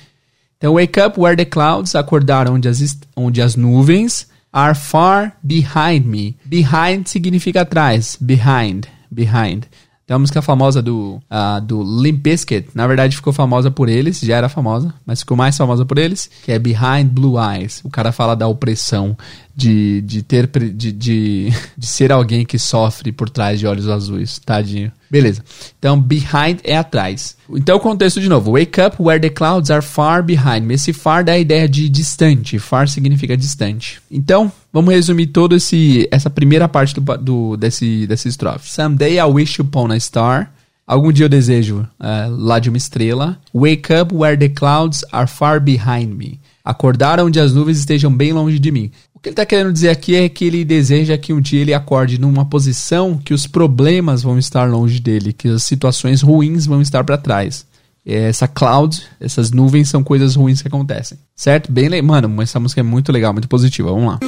Então, 0.63 0.75
wake 0.75 0.97
up 0.97 1.19
where 1.19 1.35
the 1.35 1.43
clouds, 1.43 1.93
acordar 1.93 2.49
onde 2.49 2.69
as, 2.69 2.97
onde 3.17 3.41
as 3.41 3.57
nuvens, 3.57 4.27
are 4.53 4.73
far 4.73 5.33
behind 5.43 6.05
me. 6.05 6.37
Behind 6.45 7.05
significa 7.05 7.63
atrás, 7.63 8.17
behind, 8.17 8.85
behind. 9.11 9.65
Tem 10.07 10.15
uma 10.15 10.19
música 10.19 10.41
famosa 10.41 10.81
do, 10.81 11.21
uh, 11.29 11.59
do 11.61 11.83
Limp 11.83 12.21
Bizkit. 12.21 12.69
Na 12.73 12.87
verdade, 12.87 13.17
ficou 13.17 13.33
famosa 13.33 13.69
por 13.69 13.89
eles, 13.89 14.21
já 14.21 14.37
era 14.37 14.47
famosa, 14.47 14.93
mas 15.05 15.19
ficou 15.19 15.35
mais 15.35 15.57
famosa 15.57 15.85
por 15.85 15.97
eles, 15.97 16.29
que 16.45 16.51
é 16.53 16.57
Behind 16.57 17.09
Blue 17.11 17.35
Eyes. 17.37 17.81
O 17.83 17.89
cara 17.89 18.13
fala 18.13 18.33
da 18.33 18.47
opressão 18.47 19.17
de, 19.55 20.01
de 20.01 20.23
ter 20.23 20.47
de, 20.47 20.91
de, 20.91 21.53
de 21.77 21.87
ser 21.87 22.11
alguém 22.11 22.45
que 22.45 22.57
sofre 22.57 23.11
por 23.11 23.29
trás 23.29 23.59
de 23.59 23.67
olhos 23.67 23.87
azuis. 23.87 24.39
Tadinho. 24.39 24.91
Beleza. 25.09 25.43
Então, 25.77 25.99
behind 25.99 26.59
é 26.63 26.75
atrás. 26.75 27.37
Então, 27.49 27.77
o 27.77 27.79
contexto 27.79 28.19
de 28.19 28.27
novo. 28.27 28.53
Wake 28.53 28.81
up 28.81 28.97
where 28.99 29.19
the 29.19 29.29
clouds 29.29 29.69
are 29.69 29.81
far 29.81 30.23
behind 30.23 30.63
me. 30.63 30.73
Esse 30.73 30.91
far 30.91 31.23
dá 31.23 31.33
a 31.33 31.39
ideia 31.39 31.69
de 31.69 31.87
distante. 31.87 32.57
Far 32.57 32.87
significa 32.87 33.37
distante. 33.37 34.01
Então, 34.09 34.51
vamos 34.71 34.93
resumir 34.93 35.27
toda 35.27 35.55
essa 35.55 36.29
primeira 36.29 36.67
parte 36.67 36.99
do, 36.99 37.17
do, 37.17 37.57
desse, 37.57 38.07
desse 38.07 38.27
estrofe. 38.27 38.69
Someday 38.69 39.19
I 39.19 39.25
wish 39.25 39.61
upon 39.61 39.91
a 39.91 39.99
star. 39.99 40.51
Algum 40.85 41.13
dia 41.13 41.25
eu 41.25 41.29
desejo 41.29 41.87
uh, 41.99 42.35
lá 42.35 42.59
de 42.59 42.69
uma 42.69 42.77
estrela. 42.77 43.39
Wake 43.53 43.93
up 43.93 44.13
where 44.13 44.35
the 44.35 44.49
clouds 44.49 45.05
are 45.11 45.27
far 45.27 45.59
behind 45.61 46.13
me. 46.13 46.39
Acordar 46.65 47.19
onde 47.19 47.39
as 47.39 47.53
nuvens 47.53 47.77
estejam 47.77 48.11
bem 48.11 48.33
longe 48.33 48.57
de 48.57 48.71
mim 48.71 48.91
que 49.23 49.29
ele 49.29 49.33
está 49.33 49.45
querendo 49.45 49.71
dizer 49.71 49.89
aqui 49.89 50.15
é 50.15 50.27
que 50.27 50.43
ele 50.43 50.65
deseja 50.65 51.17
que 51.17 51.31
um 51.31 51.39
dia 51.39 51.61
ele 51.61 51.73
acorde 51.73 52.19
numa 52.19 52.43
posição 52.43 53.17
que 53.17 53.33
os 53.33 53.47
problemas 53.47 54.21
vão 54.21 54.37
estar 54.37 54.69
longe 54.69 54.99
dele, 54.99 55.31
que 55.31 55.47
as 55.47 55.63
situações 55.63 56.21
ruins 56.21 56.65
vão 56.65 56.81
estar 56.81 57.05
para 57.05 57.17
trás. 57.17 57.65
Essa 58.05 58.49
cloud, 58.49 59.01
essas 59.21 59.49
nuvens 59.49 59.87
são 59.87 60.03
coisas 60.03 60.35
ruins 60.35 60.61
que 60.61 60.67
acontecem. 60.67 61.17
Certo? 61.33 61.71
Bem, 61.71 62.01
mano, 62.01 62.41
essa 62.41 62.59
música 62.59 62.81
é 62.81 62.83
muito 62.83 63.13
legal, 63.13 63.31
muito 63.31 63.47
positiva. 63.47 63.91
Vamos 63.93 64.07
lá. 64.07 64.19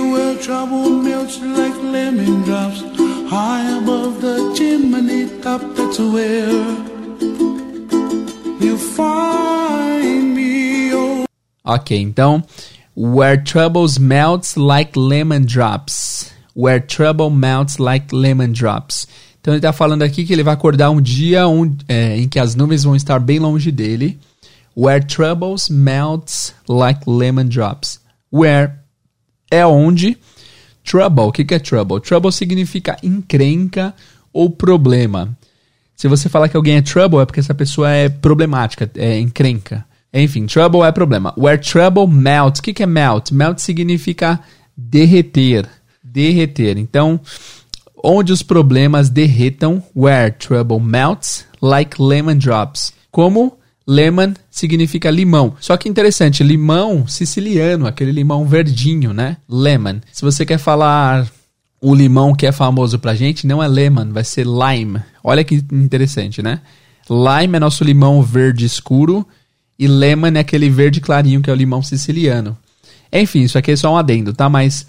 Ok, 11.65 11.99
então 11.99 12.41
Where 12.97 13.43
troubles 13.43 13.99
melts 13.99 14.55
like 14.55 14.97
lemon 14.97 15.45
drops. 15.45 16.31
Where 16.55 16.79
trouble 16.79 17.29
melts 17.29 17.77
like 17.77 18.15
lemon 18.15 18.53
drops. 18.53 19.07
Então 19.41 19.53
ele 19.53 19.59
está 19.59 19.73
falando 19.73 20.01
aqui 20.01 20.25
que 20.25 20.31
ele 20.31 20.43
vai 20.43 20.53
acordar 20.53 20.89
um 20.89 21.01
dia 21.01 21.41
é, 21.87 22.17
em 22.17 22.27
que 22.27 22.39
as 22.39 22.55
nuvens 22.55 22.83
vão 22.83 22.95
estar 22.95 23.19
bem 23.19 23.37
longe 23.37 23.69
dele. 23.71 24.17
Where 24.77 25.03
troubles 25.05 25.69
melts 25.69 26.53
like 26.69 27.01
lemon 27.05 27.47
drops. 27.49 27.99
Where 28.31 28.73
é 29.51 29.65
onde. 29.65 30.17
Trouble, 30.83 31.25
o 31.25 31.31
que, 31.31 31.43
que 31.43 31.53
é 31.53 31.59
trouble? 31.59 31.99
Trouble 31.99 32.31
significa 32.31 32.97
encrenca 33.03 33.93
ou 34.31 34.49
problema. 34.49 35.35
Se 35.95 36.07
você 36.07 36.29
falar 36.29 36.47
que 36.47 36.57
alguém 36.57 36.77
é 36.77 36.81
trouble, 36.81 37.19
é 37.19 37.25
porque 37.25 37.39
essa 37.39 37.53
pessoa 37.53 37.89
é 37.89 38.07
problemática, 38.09 38.89
é 38.95 39.19
encrenca. 39.19 39.85
Enfim, 40.15 40.45
trouble 40.45 40.83
é 40.83 40.91
problema. 40.93 41.33
Where 41.37 41.57
trouble 41.57 42.07
melts. 42.07 42.59
O 42.59 42.63
que, 42.63 42.73
que 42.73 42.83
é 42.83 42.85
melt? 42.85 43.31
Melt 43.31 43.59
significa 43.59 44.39
derreter. 44.75 45.67
Derreter. 46.01 46.77
Então, 46.77 47.19
onde 48.01 48.31
os 48.31 48.41
problemas 48.41 49.09
derretam, 49.09 49.83
where 49.93 50.31
trouble 50.31 50.79
melts, 50.79 51.45
like 51.61 52.01
lemon 52.01 52.37
drops. 52.37 52.93
Como 53.11 53.57
lemon 53.85 54.33
significa 54.49 55.11
limão. 55.11 55.53
Só 55.59 55.75
que 55.75 55.89
interessante, 55.89 56.43
limão 56.43 57.05
siciliano, 57.05 57.85
aquele 57.85 58.13
limão 58.13 58.45
verdinho, 58.45 59.11
né? 59.11 59.35
Lemon. 59.49 59.99
Se 60.13 60.21
você 60.21 60.45
quer 60.45 60.57
falar 60.57 61.27
o 61.81 61.93
limão 61.93 62.33
que 62.33 62.47
é 62.47 62.53
famoso 62.53 62.97
pra 62.99 63.15
gente, 63.15 63.45
não 63.45 63.61
é 63.61 63.67
lemon, 63.67 64.13
vai 64.13 64.23
ser 64.23 64.45
lime. 64.45 65.01
Olha 65.21 65.43
que 65.43 65.55
interessante, 65.73 66.41
né? 66.41 66.61
Lime 67.09 67.57
é 67.57 67.59
nosso 67.59 67.83
limão 67.83 68.21
verde 68.21 68.65
escuro 68.65 69.27
e 69.77 69.87
lemon 69.87 70.35
é 70.35 70.39
aquele 70.39 70.69
verde 70.69 71.01
clarinho 71.01 71.41
que 71.41 71.49
é 71.49 71.53
o 71.53 71.55
limão 71.55 71.81
siciliano. 71.81 72.57
Enfim, 73.11 73.41
isso 73.41 73.57
aqui 73.57 73.71
é 73.71 73.75
só 73.75 73.93
um 73.93 73.97
adendo, 73.97 74.33
tá? 74.33 74.49
Mas. 74.49 74.87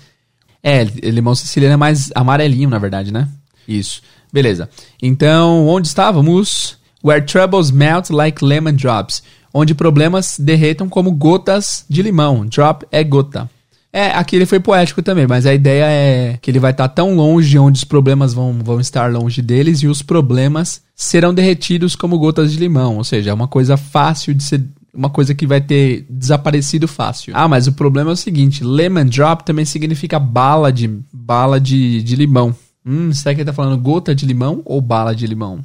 É, 0.63 0.83
limão 0.85 1.35
siciliano 1.35 1.75
é 1.75 1.77
mais 1.77 2.11
amarelinho, 2.15 2.69
na 2.69 2.79
verdade, 2.79 3.13
né? 3.13 3.29
Isso. 3.69 4.03
Beleza. 4.33 4.69
Então, 5.01 5.67
onde 5.67 5.87
estávamos? 5.87 6.77
Where 7.05 7.25
troubles 7.25 7.71
melt 7.71 8.11
like 8.11 8.45
lemon 8.45 8.75
drops. 8.75 9.23
Onde 9.55 9.75
problemas 9.75 10.37
derretam 10.39 10.89
como 10.89 11.13
gotas 11.13 11.85
de 11.89 12.03
limão. 12.03 12.45
Drop 12.47 12.85
é 12.91 13.05
gota. 13.05 13.49
É, 13.93 14.11
aqui 14.11 14.37
ele 14.37 14.45
foi 14.45 14.61
poético 14.61 15.03
também, 15.03 15.27
mas 15.27 15.47
a 15.47 15.55
ideia 15.55 15.87
é 15.87 16.39
que 16.43 16.51
ele 16.51 16.59
vai 16.59 16.73
estar 16.73 16.89
tão 16.89 17.15
longe 17.15 17.59
onde 17.59 17.79
os 17.79 17.85
problemas 17.85 18.35
vão, 18.35 18.53
vão 18.63 18.79
estar 18.79 19.11
longe 19.11 19.41
deles 19.41 19.79
e 19.79 19.87
os 19.87 20.03
problemas 20.03 20.83
serão 20.95 21.33
derretidos 21.33 21.97
como 21.97 22.19
gotas 22.19 22.53
de 22.53 22.59
limão. 22.59 22.99
Ou 22.99 23.05
seja, 23.05 23.31
é 23.31 23.35
uma 23.35 23.49
coisa 23.49 23.79
fácil 23.79 24.35
de 24.35 24.43
ser 24.43 24.63
uma 24.97 25.11
coisa 25.11 25.35
que 25.35 25.47
vai 25.47 25.61
ter 25.61 26.07
desaparecido 26.09 26.89
fácil. 26.89 27.33
Ah, 27.37 27.47
mas 27.47 27.67
o 27.67 27.73
problema 27.73 28.11
é 28.11 28.15
o 28.15 28.17
seguinte: 28.17 28.65
lemon 28.65 29.07
drop 29.07 29.45
também 29.45 29.65
significa 29.65 30.19
bala 30.19 30.73
de 30.73 30.89
bala 31.13 31.61
de, 31.61 32.03
de 32.03 32.17
limão. 32.17 32.55
Hum, 32.85 33.13
será 33.13 33.35
que 33.35 33.41
ele 33.41 33.47
tá 33.47 33.53
falando 33.53 33.81
gota 33.81 34.15
de 34.15 34.25
limão 34.25 34.63
ou 34.65 34.81
bala 34.81 35.15
de 35.15 35.27
limão? 35.27 35.61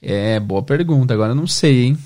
É, 0.00 0.38
boa 0.38 0.62
pergunta. 0.62 1.14
Agora 1.14 1.32
eu 1.32 1.36
não 1.36 1.46
sei, 1.46 1.84
hein? 1.84 1.98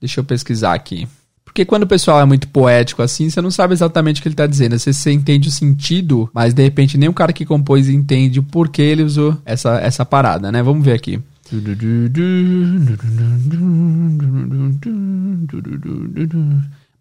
Deixa 0.00 0.20
eu 0.20 0.24
pesquisar 0.24 0.74
aqui. 0.74 1.08
Porque 1.44 1.64
quando 1.64 1.84
o 1.84 1.86
pessoal 1.86 2.20
é 2.20 2.24
muito 2.24 2.48
poético 2.48 3.00
assim, 3.00 3.30
você 3.30 3.40
não 3.40 3.50
sabe 3.50 3.72
exatamente 3.74 4.18
o 4.18 4.22
que 4.22 4.28
ele 4.28 4.34
está 4.34 4.46
dizendo. 4.46 4.76
Você, 4.76 4.92
você 4.92 5.12
entende 5.12 5.48
o 5.48 5.52
sentido, 5.52 6.28
mas 6.34 6.52
de 6.52 6.62
repente 6.62 6.98
nem 6.98 7.08
o 7.08 7.14
cara 7.14 7.32
que 7.32 7.46
compôs 7.46 7.88
entende 7.88 8.40
o 8.40 8.42
porquê 8.42 8.82
ele 8.82 9.04
usou 9.04 9.36
essa, 9.44 9.78
essa 9.78 10.04
parada, 10.04 10.50
né? 10.50 10.62
Vamos 10.62 10.84
ver 10.84 10.94
aqui. 10.94 11.20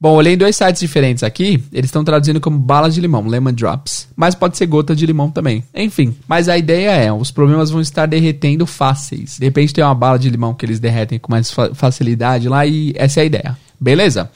Bom, 0.04 0.16
olhei 0.16 0.34
em 0.34 0.38
dois 0.38 0.58
sites 0.58 0.82
diferentes 0.82 1.24
aqui, 1.24 1.64
eles 1.72 1.86
estão 1.86 2.04
traduzindo 2.04 2.42
como 2.42 2.60
balas 2.60 2.94
de 2.94 3.00
limão, 3.00 3.26
lemon 3.26 3.54
drops. 3.54 4.10
Mas 4.18 4.36
pode 4.36 4.58
ser 4.58 4.66
gota 4.66 4.94
de 4.94 5.06
limão 5.06 5.32
também. 5.32 5.64
Enfim, 5.74 6.14
mas 6.28 6.50
a 6.50 6.58
ideia 6.58 6.92
é, 6.92 7.14
os 7.14 7.32
problemas 7.32 7.70
vão 7.70 7.80
estar 7.80 8.06
derretendo 8.06 8.66
fáceis. 8.66 9.38
De 9.38 9.46
repente 9.46 9.74
tem 9.74 9.82
uma 9.82 9.96
bala 9.96 10.20
de 10.20 10.30
limão 10.30 10.54
que 10.54 10.66
eles 10.66 10.78
derretem 10.78 11.18
com 11.18 11.32
mais 11.32 11.50
facilidade 11.74 12.50
lá 12.50 12.66
e 12.66 12.92
essa 12.98 13.22
é 13.22 13.24
a 13.24 13.26
ideia. 13.26 13.58
Beleza? 13.80 14.30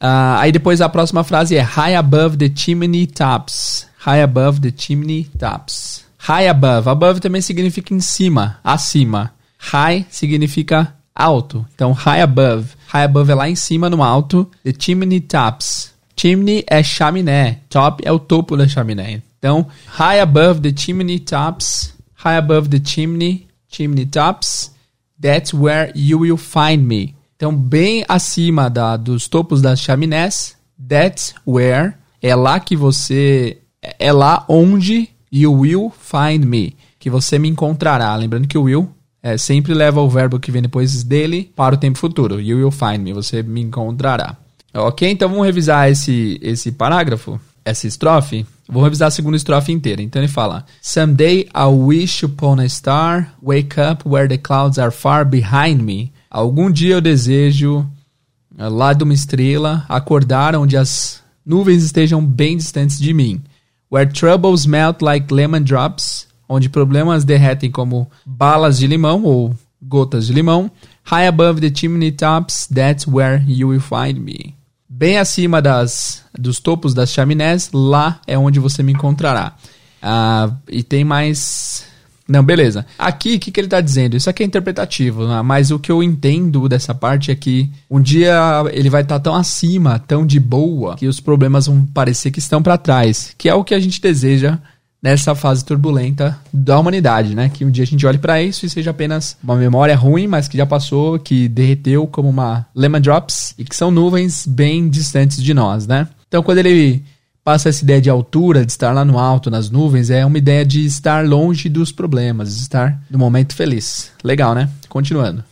Uh, 0.00 0.38
aí 0.38 0.52
depois 0.52 0.80
a 0.80 0.88
próxima 0.88 1.24
frase 1.24 1.56
é 1.56 1.60
High 1.60 1.96
above 1.96 2.36
the 2.36 2.48
chimney 2.54 3.08
tops. 3.08 3.88
High 3.98 4.22
above 4.22 4.60
the 4.60 4.72
chimney 4.76 5.28
tops. 5.36 6.04
High 6.18 6.46
above. 6.46 6.88
Above 6.88 7.18
também 7.18 7.40
significa 7.40 7.92
em 7.92 7.98
cima, 7.98 8.58
acima. 8.62 9.32
High 9.58 10.06
significa 10.08 10.94
alto. 11.18 11.66
Então, 11.74 11.92
high 11.92 12.22
above. 12.22 12.68
High 12.86 13.04
above 13.04 13.32
é 13.32 13.34
lá 13.34 13.48
em 13.50 13.56
cima, 13.56 13.90
no 13.90 14.02
alto. 14.02 14.48
The 14.62 14.72
chimney 14.78 15.20
tops. 15.20 15.92
Chimney 16.16 16.64
é 16.66 16.82
chaminé. 16.82 17.60
Top 17.68 18.02
é 18.06 18.12
o 18.12 18.18
topo 18.18 18.56
da 18.56 18.68
chaminé. 18.68 19.22
Então, 19.38 19.66
high 19.86 20.20
above 20.20 20.60
the 20.60 20.72
chimney 20.74 21.18
tops. 21.18 21.92
High 22.14 22.38
above 22.38 22.68
the 22.68 22.80
chimney. 22.82 23.48
Chimney 23.68 24.06
tops. 24.06 24.72
That's 25.20 25.52
where 25.52 25.92
you 25.94 26.20
will 26.20 26.36
find 26.36 26.86
me. 26.86 27.14
Então, 27.36 27.54
bem 27.54 28.04
acima 28.08 28.70
da, 28.70 28.96
dos 28.96 29.28
topos 29.28 29.60
das 29.60 29.80
chaminés. 29.80 30.56
That's 30.88 31.34
where. 31.46 31.94
É 32.22 32.34
lá 32.34 32.58
que 32.60 32.76
você. 32.76 33.58
É 33.98 34.12
lá 34.12 34.44
onde 34.48 35.08
you 35.30 35.52
will 35.52 35.92
find 35.96 36.44
me. 36.44 36.76
Que 36.98 37.10
você 37.10 37.38
me 37.38 37.48
encontrará. 37.48 38.14
Lembrando 38.16 38.48
que 38.48 38.58
o 38.58 38.62
will 38.62 38.92
é, 39.28 39.36
sempre 39.36 39.74
leva 39.74 40.00
o 40.00 40.08
verbo 40.08 40.40
que 40.40 40.50
vem 40.50 40.62
depois 40.62 41.02
dele 41.02 41.52
para 41.54 41.74
o 41.74 41.78
tempo 41.78 41.98
futuro. 41.98 42.40
You 42.40 42.58
will 42.58 42.70
find 42.70 43.00
me. 43.00 43.12
Você 43.12 43.42
me 43.42 43.60
encontrará. 43.60 44.36
Ok? 44.72 45.08
Então 45.08 45.28
vamos 45.28 45.44
revisar 45.44 45.90
esse, 45.90 46.38
esse 46.42 46.72
parágrafo, 46.72 47.38
essa 47.64 47.86
estrofe. 47.86 48.46
Vou 48.66 48.82
revisar 48.82 49.08
a 49.08 49.10
segunda 49.10 49.36
estrofe 49.36 49.70
inteira. 49.70 50.00
Então 50.00 50.22
ele 50.22 50.32
fala: 50.32 50.64
Someday 50.80 51.46
I 51.54 51.66
wish 51.66 52.24
upon 52.24 52.60
a 52.60 52.68
star, 52.68 53.34
wake 53.42 53.78
up 53.78 54.08
where 54.08 54.28
the 54.28 54.38
clouds 54.38 54.78
are 54.78 54.90
far 54.90 55.26
behind 55.26 55.82
me. 55.82 56.10
Algum 56.30 56.70
dia 56.70 56.94
eu 56.94 57.00
desejo, 57.00 57.86
eh, 58.56 58.68
lá 58.68 58.94
de 58.94 59.04
uma 59.04 59.14
estrela, 59.14 59.84
acordar 59.88 60.54
onde 60.56 60.76
as 60.76 61.22
nuvens 61.44 61.82
estejam 61.82 62.24
bem 62.24 62.56
distantes 62.56 62.98
de 62.98 63.12
mim. 63.12 63.42
Where 63.90 64.10
troubles 64.10 64.66
melt 64.66 65.02
like 65.02 65.32
lemon 65.32 65.62
drops 65.62 66.27
onde 66.48 66.68
problemas 66.68 67.24
derretem 67.24 67.70
como 67.70 68.10
balas 68.24 68.78
de 68.78 68.86
limão 68.86 69.24
ou 69.24 69.54
gotas 69.82 70.26
de 70.26 70.32
limão. 70.32 70.70
High 71.04 71.28
above 71.28 71.60
the 71.60 71.74
chimney 71.74 72.12
tops, 72.12 72.66
that's 72.66 73.06
where 73.06 73.42
you 73.46 73.68
will 73.68 73.80
find 73.80 74.18
me. 74.18 74.54
Bem 74.88 75.18
acima 75.18 75.60
das, 75.60 76.24
dos 76.36 76.58
topos 76.60 76.94
das 76.94 77.12
chaminés, 77.12 77.70
lá 77.72 78.20
é 78.26 78.38
onde 78.38 78.58
você 78.58 78.82
me 78.82 78.92
encontrará. 78.92 79.54
Ah, 80.02 80.50
e 80.68 80.82
tem 80.82 81.04
mais. 81.04 81.84
Não, 82.26 82.42
beleza. 82.42 82.84
Aqui, 82.98 83.36
o 83.36 83.38
que, 83.38 83.50
que 83.50 83.60
ele 83.60 83.68
tá 83.68 83.80
dizendo? 83.80 84.16
Isso 84.16 84.28
aqui 84.28 84.42
é 84.42 84.46
interpretativo, 84.46 85.26
né? 85.26 85.40
mas 85.40 85.70
o 85.70 85.78
que 85.78 85.90
eu 85.90 86.02
entendo 86.02 86.68
dessa 86.68 86.94
parte 86.94 87.30
é 87.30 87.34
que 87.34 87.70
um 87.90 88.00
dia 88.00 88.38
ele 88.70 88.90
vai 88.90 89.00
estar 89.00 89.18
tá 89.18 89.20
tão 89.20 89.34
acima, 89.34 89.98
tão 89.98 90.26
de 90.26 90.38
boa, 90.38 90.94
que 90.96 91.06
os 91.06 91.20
problemas 91.20 91.66
vão 91.66 91.86
parecer 91.86 92.30
que 92.30 92.38
estão 92.38 92.62
para 92.62 92.76
trás, 92.76 93.34
que 93.38 93.48
é 93.48 93.54
o 93.54 93.64
que 93.64 93.74
a 93.74 93.80
gente 93.80 94.00
deseja 94.00 94.58
nessa 95.02 95.34
fase 95.34 95.64
turbulenta 95.64 96.38
da 96.52 96.78
humanidade, 96.78 97.34
né? 97.34 97.48
Que 97.48 97.64
um 97.64 97.70
dia 97.70 97.84
a 97.84 97.86
gente 97.86 98.06
olhe 98.06 98.18
para 98.18 98.42
isso 98.42 98.66
e 98.66 98.70
seja 98.70 98.90
apenas 98.90 99.36
uma 99.42 99.56
memória 99.56 99.96
ruim, 99.96 100.26
mas 100.26 100.48
que 100.48 100.56
já 100.56 100.66
passou, 100.66 101.18
que 101.18 101.48
derreteu 101.48 102.06
como 102.06 102.28
uma 102.28 102.66
lemon 102.74 103.00
drops 103.00 103.54
e 103.56 103.64
que 103.64 103.76
são 103.76 103.90
nuvens 103.90 104.46
bem 104.46 104.88
distantes 104.88 105.42
de 105.42 105.54
nós, 105.54 105.86
né? 105.86 106.08
Então, 106.26 106.42
quando 106.42 106.58
ele 106.58 107.02
passa 107.42 107.70
essa 107.70 107.82
ideia 107.82 108.00
de 108.00 108.10
altura, 108.10 108.66
de 108.66 108.70
estar 108.70 108.92
lá 108.92 109.04
no 109.04 109.18
alto, 109.18 109.50
nas 109.50 109.70
nuvens, 109.70 110.10
é 110.10 110.26
uma 110.26 110.36
ideia 110.36 110.66
de 110.66 110.84
estar 110.84 111.26
longe 111.26 111.68
dos 111.68 111.90
problemas, 111.90 112.54
de 112.56 112.62
estar 112.62 113.00
no 113.10 113.18
momento 113.18 113.54
feliz. 113.54 114.10
Legal, 114.22 114.54
né? 114.54 114.68
Continuando. 114.88 115.42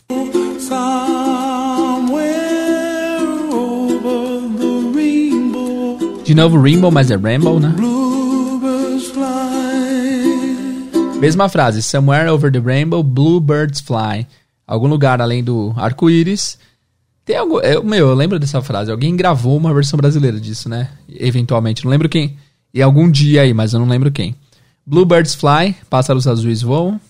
De 6.23 6.35
novo 6.35 6.61
Rainbow, 6.61 6.91
mas 6.91 7.11
é 7.11 7.17
Rainbow, 7.17 7.59
né? 7.59 7.73
Mesma 11.19 11.49
frase, 11.49 11.83
somewhere 11.83 12.31
over 12.31 12.53
the 12.53 12.61
rainbow, 12.61 13.03
bluebirds 13.03 13.81
fly. 13.81 14.27
Algum 14.67 14.87
lugar 14.87 15.21
além 15.21 15.43
do 15.43 15.73
arco-íris, 15.77 16.59
tem 17.25 17.37
algo. 17.37 17.61
Eu, 17.61 17.83
meu, 17.83 18.09
eu 18.09 18.15
lembro 18.15 18.39
dessa 18.39 18.61
frase. 18.63 18.91
Alguém 18.91 19.17
gravou 19.17 19.57
uma 19.57 19.75
versão 19.75 19.97
brasileira 19.97 20.39
disso, 20.39 20.69
né? 20.69 20.91
Eventualmente. 21.09 21.85
Não 21.85 21.91
lembro 21.91 22.09
quem. 22.09 22.37
E 22.73 22.83
algum 22.83 23.11
dia 23.11 23.43
aí, 23.43 23.55
mas 23.55 23.73
eu 23.73 23.81
não 23.81 23.89
lembro 23.89 24.13
quem. 24.13 24.37
Bluebirds 24.87 25.35
fly, 25.35 25.75
pássaros 25.91 26.29
azuis 26.29 26.63
voam. 26.63 27.01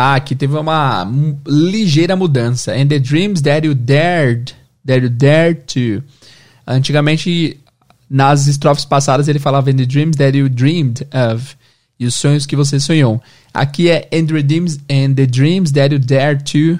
Ah, 0.00 0.14
aqui 0.14 0.36
teve 0.36 0.56
uma 0.56 1.10
ligeira 1.44 2.14
mudança. 2.14 2.72
And 2.72 2.86
the 2.86 3.00
dreams 3.00 3.42
that 3.42 3.66
you 3.66 3.74
dared, 3.74 4.54
that 4.86 5.02
you 5.02 5.08
dared 5.08 5.62
to. 5.74 6.04
Antigamente 6.64 7.58
nas 8.08 8.46
estrofes 8.46 8.84
passadas 8.84 9.26
ele 9.26 9.40
falava 9.40 9.72
in 9.72 9.76
the 9.76 9.84
dreams 9.84 10.16
that 10.16 10.38
you 10.38 10.48
dreamed 10.48 11.04
of. 11.12 11.56
E 11.98 12.06
os 12.06 12.14
sonhos 12.14 12.46
que 12.46 12.54
você 12.54 12.78
sonhou. 12.78 13.20
Aqui 13.52 13.90
é 13.90 14.08
and 14.12 14.26
the 14.26 14.40
dreams, 14.40 14.78
and 14.88 15.14
the 15.16 15.26
dreams 15.26 15.72
that 15.72 15.92
you 15.92 15.98
dare 15.98 16.38
to. 16.44 16.78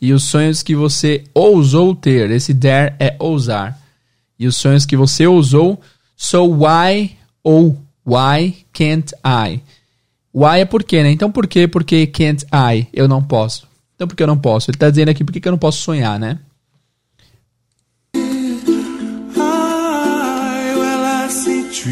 E 0.00 0.14
os 0.14 0.24
sonhos 0.24 0.62
que 0.62 0.74
você 0.74 1.24
ousou 1.34 1.94
ter. 1.94 2.30
Esse 2.30 2.54
dare 2.54 2.94
é 2.98 3.16
ousar. 3.18 3.78
E 4.38 4.46
os 4.46 4.56
sonhos 4.56 4.86
que 4.86 4.96
você 4.96 5.26
ousou. 5.26 5.78
So 6.16 6.46
why 6.46 7.18
ou 7.44 7.78
why 8.06 8.64
can't 8.72 9.14
I? 9.22 9.60
Why 10.36 10.60
é 10.60 10.64
por 10.66 10.84
quê, 10.84 11.02
né? 11.02 11.10
Então 11.10 11.32
por 11.32 11.46
quê? 11.46 11.66
Porque 11.66 12.06
can't 12.08 12.44
I? 12.52 12.86
Eu 12.92 13.08
não 13.08 13.22
posso. 13.22 13.66
Então 13.94 14.06
por 14.06 14.14
que 14.14 14.22
eu 14.22 14.26
não 14.26 14.36
posso? 14.36 14.70
Ele 14.70 14.76
está 14.76 14.90
dizendo 14.90 15.08
aqui 15.08 15.24
por 15.24 15.32
que 15.32 15.48
eu 15.48 15.52
não 15.52 15.58
posso 15.58 15.80
sonhar, 15.80 16.20
né? 16.20 16.38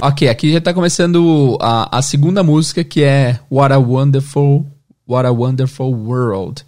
Ok, 0.02 0.28
aqui 0.28 0.52
já 0.52 0.60
tá 0.60 0.74
começando 0.74 1.56
a, 1.58 1.96
a 1.98 2.02
segunda 2.02 2.42
música 2.42 2.84
que 2.84 3.02
é 3.02 3.40
What 3.50 3.72
a 3.72 3.78
Wonderful, 3.78 4.66
What 5.08 5.26
a 5.26 5.30
Wonderful 5.30 5.94
World. 5.94 6.66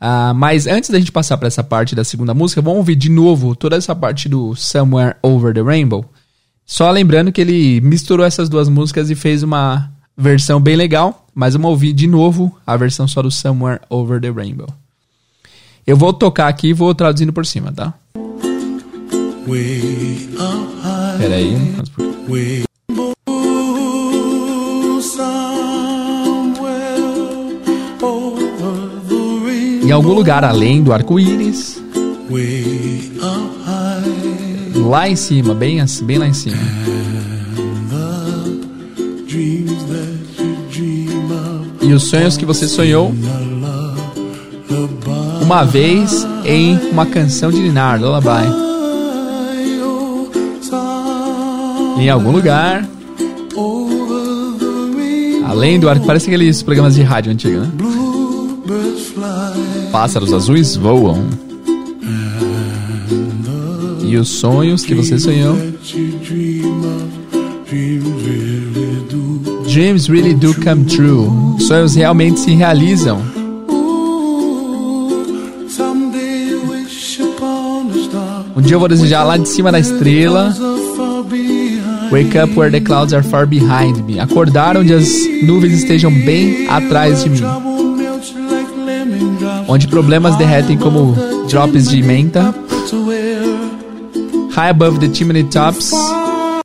Uh, 0.00 0.32
mas 0.34 0.66
antes 0.66 0.88
da 0.88 0.98
gente 0.98 1.12
passar 1.12 1.36
para 1.36 1.48
essa 1.48 1.62
parte 1.62 1.94
da 1.94 2.04
segunda 2.04 2.32
música, 2.32 2.62
vamos 2.62 2.78
ouvir 2.78 2.96
de 2.96 3.10
novo 3.10 3.54
toda 3.54 3.76
essa 3.76 3.94
parte 3.94 4.30
do 4.30 4.54
Somewhere 4.54 5.16
Over 5.22 5.52
the 5.52 5.60
Rainbow. 5.60 6.06
Só 6.64 6.90
lembrando 6.90 7.30
que 7.30 7.40
ele 7.42 7.82
misturou 7.82 8.24
essas 8.24 8.48
duas 8.48 8.70
músicas 8.70 9.10
e 9.10 9.14
fez 9.14 9.42
uma 9.42 9.91
versão 10.16 10.60
bem 10.60 10.76
legal, 10.76 11.26
mas 11.34 11.54
vamos 11.54 11.70
ouvir 11.70 11.92
de 11.92 12.06
novo 12.06 12.56
a 12.66 12.76
versão 12.76 13.08
só 13.08 13.22
do 13.22 13.30
Somewhere 13.30 13.80
Over 13.88 14.20
the 14.20 14.30
Rainbow. 14.30 14.68
Eu 15.86 15.96
vou 15.96 16.12
tocar 16.12 16.48
aqui 16.48 16.68
e 16.68 16.72
vou 16.72 16.94
traduzindo 16.94 17.32
por 17.32 17.44
cima, 17.44 17.72
tá? 17.72 17.94
Peraí. 21.18 21.56
Em 29.82 29.90
algum 29.90 30.12
lugar 30.12 30.44
além 30.44 30.82
do 30.82 30.92
arco-íris. 30.92 31.82
Lá 34.74 35.08
em 35.08 35.16
cima, 35.16 35.54
bem, 35.54 35.80
assim, 35.80 36.04
bem 36.04 36.18
lá 36.18 36.26
em 36.26 36.32
cima. 36.32 36.56
E 41.92 41.94
os 41.94 42.04
sonhos 42.04 42.38
que 42.38 42.46
você 42.46 42.66
sonhou 42.66 43.12
uma 45.42 45.62
vez 45.62 46.26
em 46.42 46.78
uma 46.90 47.04
canção 47.04 47.50
de 47.50 47.60
Ninar, 47.60 48.00
Lullaby. 48.00 48.48
em 51.98 52.08
algum 52.08 52.32
lugar. 52.32 52.88
Além 55.46 55.78
do 55.78 55.86
ar, 55.86 56.00
parece 56.00 56.28
aqueles 56.28 56.62
programas 56.62 56.94
de 56.94 57.02
rádio 57.02 57.30
antigo, 57.30 57.60
né? 57.60 57.70
Pássaros 59.92 60.32
azuis 60.32 60.74
voam. 60.76 61.26
E 64.02 64.16
os 64.16 64.30
sonhos 64.30 64.82
que 64.82 64.94
você 64.94 65.18
sonhou. 65.18 65.71
Dreams 69.72 70.10
really 70.10 70.34
do 70.34 70.52
come 70.52 70.84
true. 70.84 71.30
Sonhos 71.58 71.94
realmente 71.94 72.40
se 72.40 72.54
realizam. 72.54 73.22
Um 78.54 78.60
dia 78.60 78.74
eu 78.76 78.78
vou 78.78 78.86
desejar 78.86 79.24
lá 79.24 79.38
de 79.38 79.48
cima 79.48 79.72
da 79.72 79.80
estrela 79.80 80.54
Wake 82.10 82.36
up 82.36 82.54
where 82.54 82.70
the 82.70 82.82
clouds 82.82 83.14
are 83.14 83.22
far 83.22 83.46
behind 83.46 84.04
me. 84.04 84.20
Acordar 84.20 84.76
onde 84.76 84.92
as 84.92 85.08
nuvens 85.42 85.72
estejam 85.72 86.12
bem 86.12 86.68
atrás 86.68 87.24
de 87.24 87.30
mim. 87.30 87.40
Onde 89.66 89.88
problemas 89.88 90.36
derretem 90.36 90.76
como 90.76 91.16
drops 91.48 91.88
de 91.88 92.02
menta. 92.02 92.54
High 94.54 94.68
above 94.68 94.98
the 94.98 95.08
chimney 95.08 95.44
tops, 95.44 95.92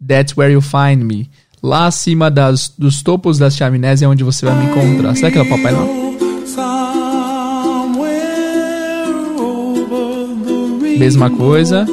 that's 0.06 0.36
where 0.36 0.52
you 0.52 0.60
find 0.60 1.06
me. 1.06 1.30
Lá 1.62 1.88
acima 1.88 2.30
das, 2.30 2.72
dos 2.78 3.02
topos 3.02 3.39
das 3.39 3.56
chaminés 3.56 4.02
é 4.02 4.08
onde 4.08 4.24
você 4.24 4.46
vai 4.46 4.56
me 4.56 4.72
encontrar. 4.72 5.15
Será 5.15 5.32
que 5.32 5.38
é 5.38 5.41
o 5.41 5.50
Papai 5.50 5.72
Noel? 5.72 6.08
Mesma 10.98 11.30
coisa. 11.30 11.86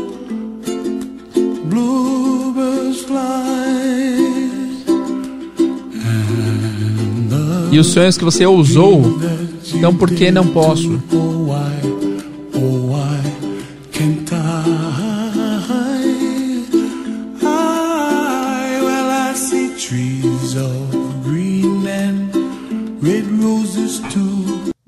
E 7.72 7.78
os 7.78 7.88
sonhos 7.88 8.16
que 8.16 8.24
você 8.24 8.46
ousou, 8.46 9.18
então 9.74 9.92
por 9.94 10.08
que 10.08 10.30
não 10.30 10.46
posso? 10.46 11.02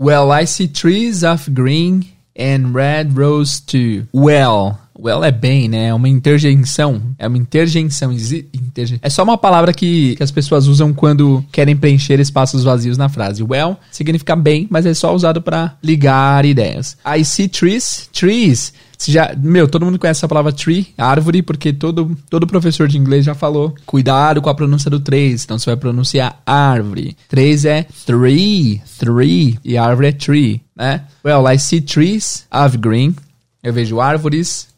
Well, 0.07 0.31
I 0.31 0.47
see 0.47 0.69
trees 0.69 1.25
of 1.25 1.51
green 1.51 2.07
and 2.39 2.73
red 2.73 3.19
rose 3.19 3.61
too. 3.61 4.07
Well, 4.15 4.79
Well 4.97 5.25
é 5.25 5.33
bem, 5.33 5.69
né? 5.69 5.89
É 5.89 5.95
uma 5.95 6.09
interjeição. 6.09 7.03
É 7.19 7.27
uma 7.27 7.37
interjeição. 7.37 8.13
Interje... 8.13 9.01
É 9.03 9.11
só 9.11 9.25
uma 9.25 9.37
palavra 9.37 9.73
que, 9.73 10.15
que 10.15 10.23
as 10.23 10.31
pessoas 10.31 10.69
usam 10.69 10.93
quando 10.95 11.45
querem 11.53 11.77
preencher 11.77 12.21
espaços 12.21 12.63
vazios 12.63 12.97
na 12.97 13.09
frase. 13.09 13.43
Well 13.43 13.77
significa 13.91 14.37
bem, 14.37 14.69
mas 14.71 14.87
é 14.87 14.95
só 14.95 15.13
usado 15.13 15.43
para 15.43 15.77
ligar 15.83 16.45
ideias. 16.45 16.97
I 17.05 17.25
see 17.25 17.49
trees. 17.49 18.09
Trees. 18.13 18.73
Já, 18.99 19.35
meu, 19.37 19.69
todo 19.69 19.85
mundo 19.85 19.99
conhece 19.99 20.19
essa 20.19 20.29
palavra 20.29 20.53
tree, 20.53 20.95
árvore, 20.97 21.43
porque 21.43 21.73
todo, 21.73 22.17
todo 22.31 22.47
professor 22.47 22.89
de 22.89 22.99
inglês 22.99 23.25
já 23.25 23.35
falou. 23.35 23.75
Cuidado 23.85 24.41
com 24.41 24.49
a 24.49 24.55
pronúncia 24.55 24.91
do 24.91 25.01
três, 25.01 25.45
então 25.45 25.59
você 25.59 25.71
vai 25.71 25.77
pronunciar 25.77 26.41
árvore. 26.47 27.17
Três 27.29 27.65
é 27.65 27.87
three, 28.05 28.81
three, 28.99 29.59
e 29.65 29.77
árvore 29.77 30.09
é 30.09 30.13
tree, 30.13 30.63
né? 30.75 31.05
Well, 31.25 31.51
I 31.51 31.59
see 31.59 31.81
trees 31.81 32.47
of 32.51 32.79
green. 32.79 33.15
Eu 33.63 33.73
vejo 33.73 34.01
árvores 34.01 34.69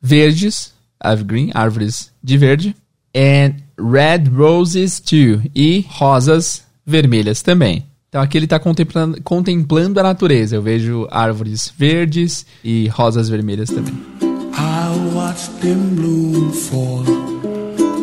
verdes, 0.00 0.72
of 1.04 1.24
green, 1.24 1.50
árvores 1.54 2.10
de 2.22 2.38
verde, 2.38 2.76
and 3.14 3.56
red 3.78 4.24
roses 4.34 5.00
too, 5.00 5.42
e 5.54 5.84
rosas 5.88 6.64
vermelhas 6.86 7.42
também. 7.42 7.87
Então 8.08 8.22
aqui 8.22 8.38
ele 8.38 8.46
está 8.46 8.58
contemplando, 8.58 9.22
contemplando 9.22 10.00
a 10.00 10.02
natureza. 10.02 10.56
Eu 10.56 10.62
vejo 10.62 11.06
árvores 11.10 11.70
verdes 11.76 12.46
e 12.64 12.88
rosas 12.88 13.28
vermelhas 13.28 13.68
também. 13.68 13.92
I 14.22 15.14
watch 15.14 15.50
them 15.60 15.76
bloom 15.94 16.50
for 16.50 17.04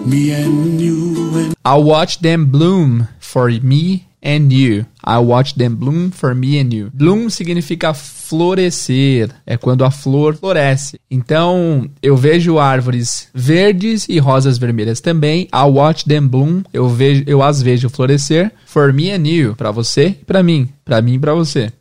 me 0.06 0.32
and 0.32 0.80
you 0.80 1.15
and 1.36 1.54
I'll 1.65 1.84
watch 1.84 2.20
them 2.20 2.46
bloom 2.46 3.08
for 3.20 3.50
me 3.63 4.06
and 4.26 4.52
you. 4.52 4.86
I'll 5.06 5.26
watch 5.26 5.56
them 5.56 5.76
bloom 5.76 6.10
for 6.12 6.34
me 6.34 6.60
and 6.60 6.74
you. 6.74 6.90
Bloom 6.94 7.30
significa 7.30 7.94
florescer, 7.94 9.30
é 9.46 9.56
quando 9.56 9.86
a 9.86 9.92
flor 9.92 10.36
floresce. 10.36 11.00
Então, 11.10 11.88
eu 12.02 12.18
vejo 12.18 12.58
árvores 12.58 13.28
verdes 13.34 14.08
e 14.10 14.18
rosas 14.18 14.58
vermelhas 14.58 15.00
também. 15.00 15.48
I'll 15.54 15.74
watch 15.74 16.06
them 16.06 16.28
bloom. 16.28 16.64
Eu 16.74 16.90
vejo, 16.90 17.24
eu 17.28 17.44
as 17.44 17.62
vejo 17.62 17.90
florescer 17.90 18.52
for 18.66 18.92
me 18.92 19.12
and 19.12 19.28
you, 19.28 19.56
para 19.56 19.70
você 19.70 20.08
e 20.08 20.26
para 20.26 20.42
mim, 20.42 20.70
para 20.84 21.02
mim 21.02 21.14
e 21.14 21.20
para 21.20 21.34
você. 21.34 21.72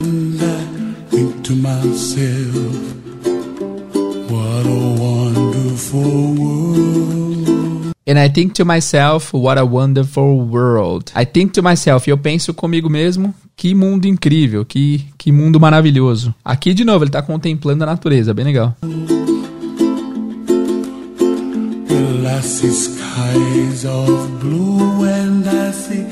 I 1.46 1.56
myself, 1.56 2.94
what 4.28 4.66
a 4.66 4.94
wonderful 4.98 6.34
world. 6.34 7.23
And 8.06 8.18
I 8.18 8.28
think 8.28 8.52
to 8.54 8.64
myself, 8.66 9.32
what 9.34 9.58
a 9.58 9.64
wonderful 9.64 10.40
world. 10.42 11.10
I 11.16 11.24
think 11.24 11.52
to 11.54 11.62
myself, 11.62 12.06
eu 12.06 12.18
penso 12.18 12.52
comigo 12.52 12.90
mesmo, 12.90 13.34
que 13.56 13.74
mundo 13.74 14.06
incrível, 14.06 14.62
que, 14.64 15.06
que 15.16 15.32
mundo 15.32 15.58
maravilhoso. 15.58 16.34
Aqui, 16.44 16.74
de 16.74 16.84
novo, 16.84 17.04
ele 17.04 17.08
está 17.08 17.22
contemplando 17.22 17.82
a 17.84 17.86
natureza, 17.86 18.34
bem 18.34 18.44
legal. 18.44 18.76
Well, 21.88 22.26
I 22.26 22.42
see 22.42 22.70
skies 22.72 23.84
of 23.84 24.28
blue 24.40 25.04
and 25.04 25.46
I 25.46 25.72
see 25.72 26.04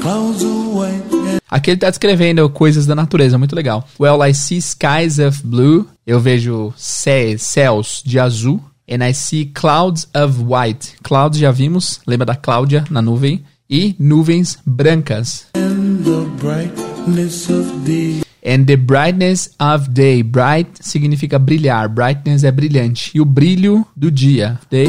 clouds 0.00 0.42
of 0.42 0.74
white 0.74 1.02
and 1.12 1.40
Aqui 1.50 1.70
ele 1.70 1.76
está 1.78 1.90
descrevendo 1.90 2.48
coisas 2.48 2.86
da 2.86 2.94
natureza, 2.94 3.36
muito 3.38 3.56
legal. 3.56 3.84
Well, 3.98 4.22
I 4.22 4.32
see 4.32 4.58
skies 4.60 5.18
of 5.18 5.42
blue. 5.44 5.86
Eu 6.06 6.20
vejo 6.20 6.72
cé- 6.76 7.36
céus 7.38 8.02
de 8.04 8.20
azul. 8.20 8.60
And 8.90 9.04
I 9.04 9.12
see 9.12 9.46
clouds 9.46 10.08
of 10.14 10.42
white. 10.42 10.96
Clouds 11.02 11.38
já 11.38 11.52
vimos, 11.52 12.00
lembra 12.06 12.26
da 12.26 12.34
Cláudia 12.34 12.84
na 12.90 13.00
nuvem. 13.00 13.44
E 13.68 13.94
nuvens 14.00 14.58
brancas. 14.66 15.46
the 15.52 16.26
brightness 16.40 17.48
of 17.50 17.84
day. 17.84 18.22
And 18.42 18.66
the 18.66 18.76
brightness 18.76 19.54
of 19.60 19.92
day. 19.92 20.22
Bright 20.22 20.82
significa 20.82 21.38
brilhar. 21.38 21.88
Brightness 21.88 22.42
é 22.42 22.50
brilhante. 22.50 23.12
E 23.14 23.20
o 23.20 23.24
brilho 23.24 23.86
do 23.94 24.10
dia. 24.10 24.58
Day. 24.70 24.88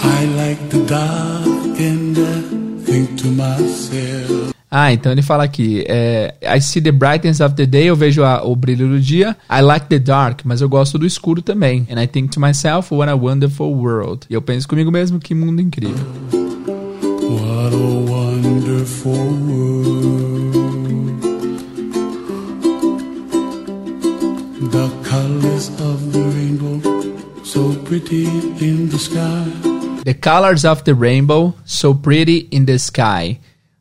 I 0.00 0.26
like 0.36 0.62
the 0.68 0.84
dark 0.86 1.80
and 1.80 2.18
I 2.18 2.84
think 2.84 3.16
to 3.22 3.28
myself, 3.28 4.52
Ah, 4.70 4.92
então 4.92 5.10
ele 5.10 5.22
fala 5.22 5.44
aqui. 5.44 5.82
É, 5.88 6.34
I 6.42 6.60
see 6.60 6.82
the 6.82 6.92
brightness 6.92 7.40
of 7.40 7.54
the 7.54 7.64
day. 7.64 7.84
Eu 7.88 7.96
vejo 7.96 8.22
a- 8.22 8.42
o 8.44 8.54
brilho 8.54 8.86
do 8.88 9.00
dia. 9.00 9.34
I 9.50 9.62
like 9.62 9.86
the 9.86 9.98
dark. 9.98 10.40
Mas 10.44 10.60
eu 10.60 10.68
gosto 10.68 10.98
do 10.98 11.06
escuro 11.06 11.40
também. 11.40 11.86
And 11.90 11.98
I 12.02 12.06
think 12.06 12.28
to 12.32 12.40
myself, 12.40 12.94
what 12.94 13.10
a 13.10 13.16
wonderful 13.16 13.72
world. 13.74 14.26
E 14.28 14.34
eu 14.34 14.42
penso 14.42 14.68
comigo 14.68 14.90
mesmo, 14.90 15.18
que 15.18 15.34
mundo 15.34 15.62
incrível. 15.62 15.96
what 17.30 17.74
a 17.74 18.12
wonderful 18.12 19.12
world. 19.12 20.58
The 24.70 24.88
colors 25.08 25.68
of 25.80 26.12
the 26.12 26.20
rainbow, 26.34 26.80
so 27.44 27.72
pretty 27.84 28.26
in 28.60 28.88
the 28.88 28.98
sky. 28.98 29.44
The 30.04 30.14
colors 30.14 30.64
of 30.64 30.84
the 30.84 30.94
rainbow, 30.94 31.54
so 31.64 31.94
pretty 31.94 32.48
in 32.50 32.66
the 32.66 32.78
sky. 32.78 33.38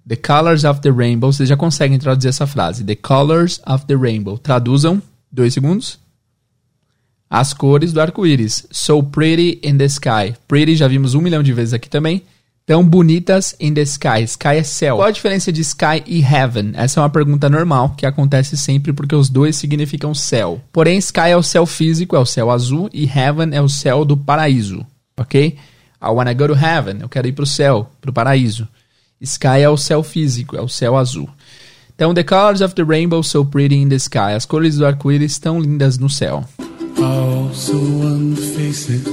The 0.07 0.15
colors 0.15 0.63
of 0.63 0.79
the 0.81 0.91
rainbow. 0.91 1.31
Vocês 1.31 1.49
já 1.49 1.57
conseguem 1.57 1.99
traduzir 1.99 2.29
essa 2.29 2.47
frase. 2.47 2.83
The 2.83 2.95
colors 2.95 3.59
of 3.67 3.85
the 3.85 3.95
rainbow. 3.95 4.37
Traduzam. 4.37 5.01
Dois 5.29 5.53
segundos. 5.53 5.99
As 7.29 7.53
cores 7.53 7.91
do 7.91 7.99
arco-íris. 7.99 8.65
So 8.71 9.03
pretty 9.03 9.59
in 9.61 9.77
the 9.77 9.85
sky. 9.85 10.33
Pretty 10.47 10.75
já 10.77 10.87
vimos 10.87 11.13
um 11.13 11.19
milhão 11.19 11.43
de 11.43 11.51
vezes 11.51 11.73
aqui 11.73 11.89
também. 11.89 12.23
Tão 12.65 12.85
bonitas 12.85 13.55
in 13.59 13.73
the 13.73 13.81
sky. 13.81 14.23
Sky 14.23 14.57
é 14.57 14.63
céu. 14.63 14.97
Qual 14.97 15.07
a 15.07 15.11
diferença 15.11 15.51
de 15.51 15.61
sky 15.61 16.03
e 16.05 16.21
heaven? 16.21 16.71
Essa 16.73 16.99
é 16.99 17.03
uma 17.03 17.09
pergunta 17.09 17.49
normal 17.49 17.93
que 17.97 18.05
acontece 18.05 18.57
sempre 18.57 18.93
porque 18.93 19.15
os 19.15 19.29
dois 19.29 19.57
significam 19.57 20.13
céu. 20.13 20.61
Porém, 20.71 20.97
sky 20.97 21.29
é 21.29 21.37
o 21.37 21.43
céu 21.43 21.65
físico, 21.65 22.15
é 22.15 22.19
o 22.19 22.25
céu 22.25 22.51
azul, 22.51 22.89
e 22.93 23.05
heaven 23.05 23.49
é 23.51 23.61
o 23.61 23.69
céu 23.69 24.03
do 24.03 24.17
paraíso. 24.17 24.85
Ok? 25.17 25.57
I 26.01 26.09
wanna 26.09 26.33
go 26.33 26.47
to 26.47 26.53
heaven. 26.53 26.97
Eu 27.01 27.09
quero 27.09 27.27
ir 27.27 27.33
pro 27.33 27.45
céu, 27.45 27.89
pro 27.99 28.13
paraíso. 28.13 28.67
Sky 29.21 29.61
é 29.61 29.69
o 29.69 29.77
céu 29.77 30.03
físico, 30.03 30.55
é 30.55 30.61
o 30.61 30.67
céu 30.67 30.95
azul. 30.95 31.29
Então, 31.95 32.13
the 32.13 32.23
colors 32.23 32.61
of 32.61 32.75
the 32.75 32.83
rainbow 32.83 33.23
so 33.23 33.43
pretty 33.43 33.75
in 33.75 33.89
the 33.89 33.95
sky. 33.95 34.35
As 34.35 34.45
cores 34.45 34.77
do 34.77 34.85
arco-íris 34.85 35.31
estão 35.31 35.59
lindas 35.59 35.97
no 35.97 36.07
céu. 36.07 36.45
Also 37.01 37.75
on 37.75 38.35
the 38.35 38.41
faces 38.41 39.03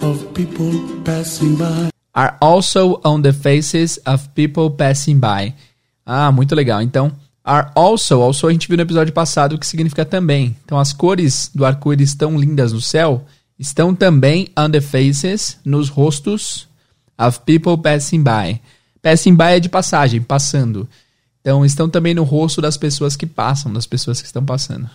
of 0.00 0.24
people 0.32 0.72
passing 1.04 1.54
by. 1.56 1.90
Are 2.14 2.36
also 2.40 3.00
on 3.04 3.20
the 3.20 3.32
faces 3.32 4.00
of 4.06 4.28
people 4.34 4.70
passing 4.70 5.18
by. 5.18 5.52
Ah, 6.06 6.32
muito 6.32 6.54
legal. 6.54 6.80
Então, 6.80 7.12
are 7.44 7.70
also, 7.74 8.22
also 8.22 8.48
a 8.48 8.52
gente 8.52 8.68
viu 8.68 8.78
no 8.78 8.82
episódio 8.82 9.12
passado 9.12 9.54
o 9.54 9.58
que 9.58 9.66
significa 9.66 10.06
também. 10.06 10.56
Então, 10.64 10.78
as 10.78 10.94
cores 10.94 11.50
do 11.54 11.66
arco-íris 11.66 12.08
estão 12.10 12.38
lindas 12.38 12.72
no 12.72 12.80
céu, 12.80 13.26
estão 13.58 13.94
também 13.94 14.48
on 14.58 14.70
the 14.70 14.80
faces, 14.80 15.58
nos 15.62 15.90
rostos 15.90 16.66
of 17.18 17.40
people 17.40 17.76
passing 17.76 18.22
by. 18.22 18.60
Passing 19.04 19.34
by 19.34 19.56
é 19.56 19.60
de 19.60 19.68
passagem, 19.68 20.22
passando. 20.22 20.88
Então, 21.42 21.62
estão 21.62 21.90
também 21.90 22.14
no 22.14 22.22
rosto 22.22 22.62
das 22.62 22.78
pessoas 22.78 23.14
que 23.14 23.26
passam, 23.26 23.70
das 23.70 23.86
pessoas 23.86 24.18
que 24.18 24.26
estão 24.26 24.42
passando. 24.42 24.88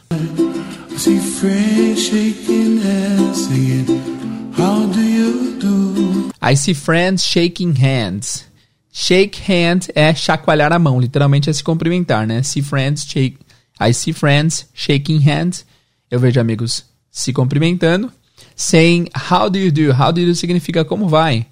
I 6.42 6.58
see 6.58 6.74
friends 6.74 7.24
shaking 7.24 7.74
hands. 7.74 8.46
Shake 8.92 9.44
hand 9.48 9.90
é 9.94 10.16
chacoalhar 10.16 10.74
a 10.74 10.80
mão, 10.80 11.00
literalmente 11.00 11.48
é 11.48 11.54
se 11.54 11.64
cumprimentar, 11.64 12.26
né? 12.26 12.42
See 12.42 12.64
friends 12.64 13.06
shake. 13.06 13.38
I 13.80 13.94
see 13.94 14.12
friends 14.12 14.68
shaking 14.74 15.20
hands. 15.20 15.68
Eu 16.10 16.20
vejo 16.20 16.40
amigos 16.40 16.84
se 17.12 17.32
cumprimentando. 17.32 18.12
Saying 18.56 19.10
how 19.30 19.52
do 19.52 19.60
you 19.60 19.72
do? 19.72 19.92
How 19.94 20.12
do 20.12 20.20
you 20.20 20.26
do 20.26 20.36
significa 20.36 20.84
como 20.84 21.08
vai. 21.08 21.46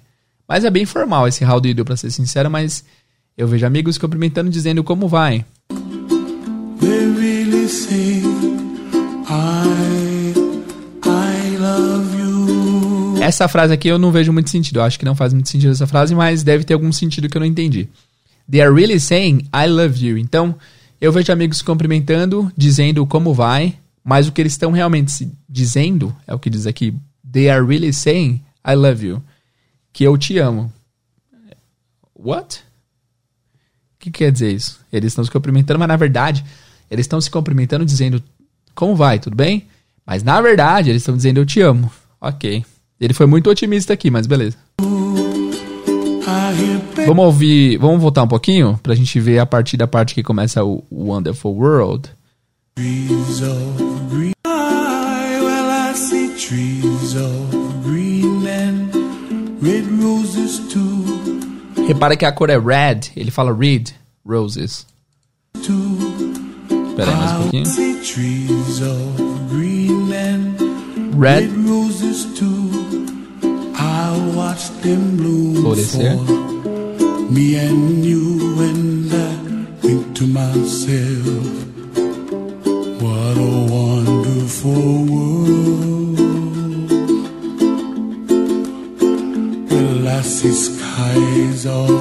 Mas 0.48 0.64
é 0.64 0.70
bem 0.70 0.86
formal 0.86 1.28
esse 1.28 1.44
how 1.44 1.60
do 1.60 1.68
you 1.68 1.74
do, 1.74 1.84
pra 1.84 1.94
ser 1.94 2.10
sincero, 2.10 2.50
mas 2.50 2.82
eu 3.36 3.46
vejo 3.46 3.66
amigos 3.66 3.98
cumprimentando 3.98 4.48
dizendo 4.48 4.82
como 4.82 5.06
vai. 5.06 5.44
They 6.80 7.04
really 7.20 7.68
say, 7.68 8.22
I, 9.28 10.32
I 11.04 11.56
love 11.58 12.18
you. 12.18 13.22
Essa 13.22 13.46
frase 13.46 13.74
aqui 13.74 13.88
eu 13.88 13.98
não 13.98 14.10
vejo 14.10 14.32
muito 14.32 14.48
sentido. 14.48 14.78
Eu 14.78 14.84
acho 14.84 14.98
que 14.98 15.04
não 15.04 15.14
faz 15.14 15.34
muito 15.34 15.50
sentido 15.50 15.72
essa 15.72 15.86
frase, 15.86 16.14
mas 16.14 16.42
deve 16.42 16.64
ter 16.64 16.72
algum 16.72 16.90
sentido 16.90 17.28
que 17.28 17.36
eu 17.36 17.40
não 17.40 17.46
entendi. 17.46 17.86
They 18.50 18.62
are 18.62 18.74
really 18.74 18.98
saying 18.98 19.42
I 19.54 19.66
love 19.68 20.02
you. 20.02 20.16
Então, 20.16 20.54
eu 20.98 21.12
vejo 21.12 21.30
amigos 21.30 21.60
cumprimentando, 21.60 22.50
dizendo 22.56 23.04
como 23.06 23.34
vai, 23.34 23.74
mas 24.02 24.26
o 24.26 24.32
que 24.32 24.40
eles 24.40 24.54
estão 24.54 24.72
realmente 24.72 25.12
se 25.12 25.30
dizendo 25.46 26.16
é 26.26 26.34
o 26.34 26.38
que 26.38 26.48
diz 26.48 26.66
aqui. 26.66 26.94
They 27.30 27.50
are 27.50 27.62
really 27.62 27.92
saying 27.92 28.40
I 28.66 28.74
love 28.74 29.06
you. 29.06 29.22
Que 29.98 30.04
eu 30.04 30.16
te 30.16 30.38
amo. 30.38 30.72
What? 32.14 32.60
O 32.60 33.98
que 33.98 34.12
quer 34.12 34.30
dizer 34.30 34.52
isso? 34.52 34.78
Eles 34.92 35.10
estão 35.10 35.24
se 35.24 35.30
cumprimentando, 35.32 35.76
mas 35.76 35.88
na 35.88 35.96
verdade, 35.96 36.44
eles 36.88 37.02
estão 37.02 37.20
se 37.20 37.28
cumprimentando 37.28 37.84
dizendo 37.84 38.22
como 38.76 38.94
vai, 38.94 39.18
tudo 39.18 39.34
bem? 39.34 39.66
Mas 40.06 40.22
na 40.22 40.40
verdade, 40.40 40.88
eles 40.88 41.02
estão 41.02 41.16
dizendo 41.16 41.38
eu 41.40 41.44
te 41.44 41.60
amo. 41.60 41.90
Ok. 42.20 42.64
Ele 43.00 43.12
foi 43.12 43.26
muito 43.26 43.50
otimista 43.50 43.92
aqui, 43.92 44.08
mas 44.08 44.28
beleza. 44.28 44.56
Vamos 47.04 47.24
ouvir, 47.24 47.76
vamos 47.78 48.00
voltar 48.00 48.22
um 48.22 48.28
pouquinho 48.28 48.78
pra 48.80 48.94
gente 48.94 49.18
ver 49.18 49.40
a 49.40 49.46
partir 49.46 49.76
da 49.76 49.88
parte 49.88 50.14
que 50.14 50.22
começa 50.22 50.62
o 50.62 50.84
Wonderful 50.92 51.56
World. 51.56 52.08
trees 52.76 53.42
of 53.42 54.10
green. 54.10 54.32
Well, 54.44 55.90
I 55.90 55.92
see 55.94 56.28
trees 56.38 57.16
of 57.16 57.57
Repara 61.86 62.16
que 62.16 62.24
a 62.24 62.32
cor 62.32 62.50
é 62.50 62.58
red, 62.58 63.00
ele 63.16 63.30
fala 63.30 63.54
red 63.54 63.84
roses. 64.24 64.86
Espera 65.56 67.10
aí 67.10 67.16
mais 67.16 67.32
um 67.32 67.42
pouquinho. 67.42 67.64
Red 71.18 71.48
roses 71.68 72.26
Florescer. 75.62 76.16
me 77.30 77.56
and 77.56 78.04
you, 78.04 78.38
and 78.58 79.12
I 79.12 79.34
think 79.82 80.14
to 80.16 80.26
myself, 80.26 81.46
what 83.02 83.36
a 83.36 83.66
wonderful 83.70 84.97
Well, 90.40 90.46
I 90.46 90.50
see 90.50 90.52
skies 90.52 91.66
of 91.66 91.97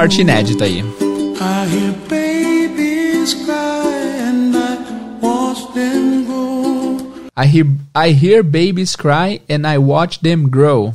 parte 0.00 0.22
inédita 0.22 0.64
aí. 0.64 0.78
I 0.78 1.68
hear 1.68 1.92
babies 2.08 3.34
cry 3.34 3.52
and 4.22 4.56
I 4.56 4.78
watch 5.20 5.74
them 5.74 6.24
grow. 6.24 6.96
I 7.36 7.46
hear, 7.46 7.66
I 7.94 8.10
hear 8.10 8.42
babies 8.42 8.96
cry 8.96 9.42
and 9.46 9.66
I 9.66 9.76
watch 9.76 10.20
them 10.20 10.48
grow. 10.48 10.94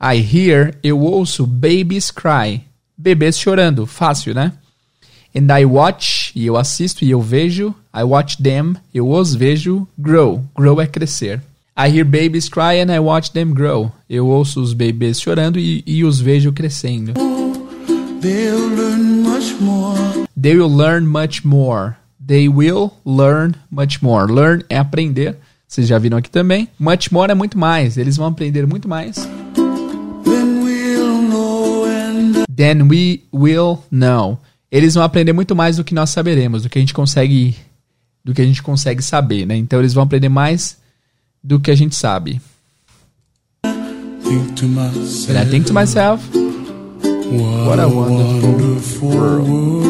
I 0.00 0.16
hear, 0.20 0.74
eu 0.82 1.00
ouço 1.00 1.46
babies 1.46 2.10
cry. 2.10 2.62
Bebês 2.96 3.38
chorando, 3.38 3.86
fácil, 3.86 4.32
né? 4.32 4.52
And 5.36 5.54
I 5.54 5.66
watch, 5.66 6.32
e 6.34 6.46
eu 6.46 6.56
assisto 6.56 7.04
e 7.04 7.10
eu 7.10 7.20
vejo. 7.20 7.74
I 7.94 8.04
watch 8.04 8.42
them, 8.42 8.76
eu 8.94 9.10
os 9.10 9.34
vejo. 9.34 9.86
Grow, 9.98 10.42
grow 10.56 10.80
é 10.80 10.86
crescer. 10.86 11.42
I 11.76 11.90
hear 11.90 12.06
babies 12.06 12.48
cry 12.48 12.80
and 12.80 12.90
I 12.90 13.00
watch 13.00 13.32
them 13.32 13.52
grow. 13.52 13.92
Eu 14.08 14.28
ouço 14.28 14.62
os 14.62 14.72
bebês 14.72 15.20
chorando 15.20 15.58
e, 15.58 15.84
e 15.86 16.02
os 16.04 16.20
vejo 16.20 16.54
crescendo. 16.54 17.12
They'll 18.24 18.70
learn 18.70 19.20
much 19.20 19.60
more. 19.60 20.26
They 20.34 20.56
will 20.56 20.74
learn 20.74 21.06
much 21.06 21.44
more. 21.44 21.96
They 22.18 22.48
will 22.48 22.92
learn 23.04 23.54
much 23.70 24.00
more. 24.00 24.32
Learn 24.32 24.64
é 24.70 24.78
aprender. 24.78 25.36
Vocês 25.68 25.86
já 25.86 25.98
viram 25.98 26.16
aqui 26.16 26.30
também. 26.30 26.66
Much 26.78 27.12
more 27.12 27.30
é 27.30 27.34
muito 27.34 27.58
mais. 27.58 27.98
Eles 27.98 28.16
vão 28.16 28.28
aprender 28.28 28.66
muito 28.66 28.88
mais. 28.88 29.16
Then 30.24 30.62
we'll 30.64 31.20
know 31.28 31.84
and 31.84 32.44
Then 32.48 32.88
we 32.88 33.24
will 33.30 33.84
know. 33.90 34.38
Eles 34.72 34.94
vão 34.94 35.02
aprender 35.02 35.34
muito 35.34 35.54
mais 35.54 35.76
do 35.76 35.84
que 35.84 35.94
nós 35.94 36.08
saberemos, 36.08 36.62
do 36.62 36.70
que 36.70 36.78
a 36.78 36.80
gente 36.80 36.94
consegue, 36.94 37.54
do 38.24 38.32
que 38.32 38.40
a 38.40 38.46
gente 38.46 38.62
consegue 38.62 39.02
saber, 39.02 39.44
né? 39.44 39.54
Então 39.54 39.80
eles 39.80 39.92
vão 39.92 40.04
aprender 40.04 40.30
mais 40.30 40.78
do 41.42 41.60
que 41.60 41.70
a 41.70 41.74
gente 41.74 41.94
sabe. 41.94 42.40
think 44.22 44.54
to 44.54 44.66
myself, 44.66 45.30
And 45.30 45.38
I 45.38 45.44
think 45.44 45.66
to 45.66 45.74
myself, 45.74 46.43
what 47.38 47.80
a 47.80 47.88
wonderful 47.88 49.08
world. 49.08 49.84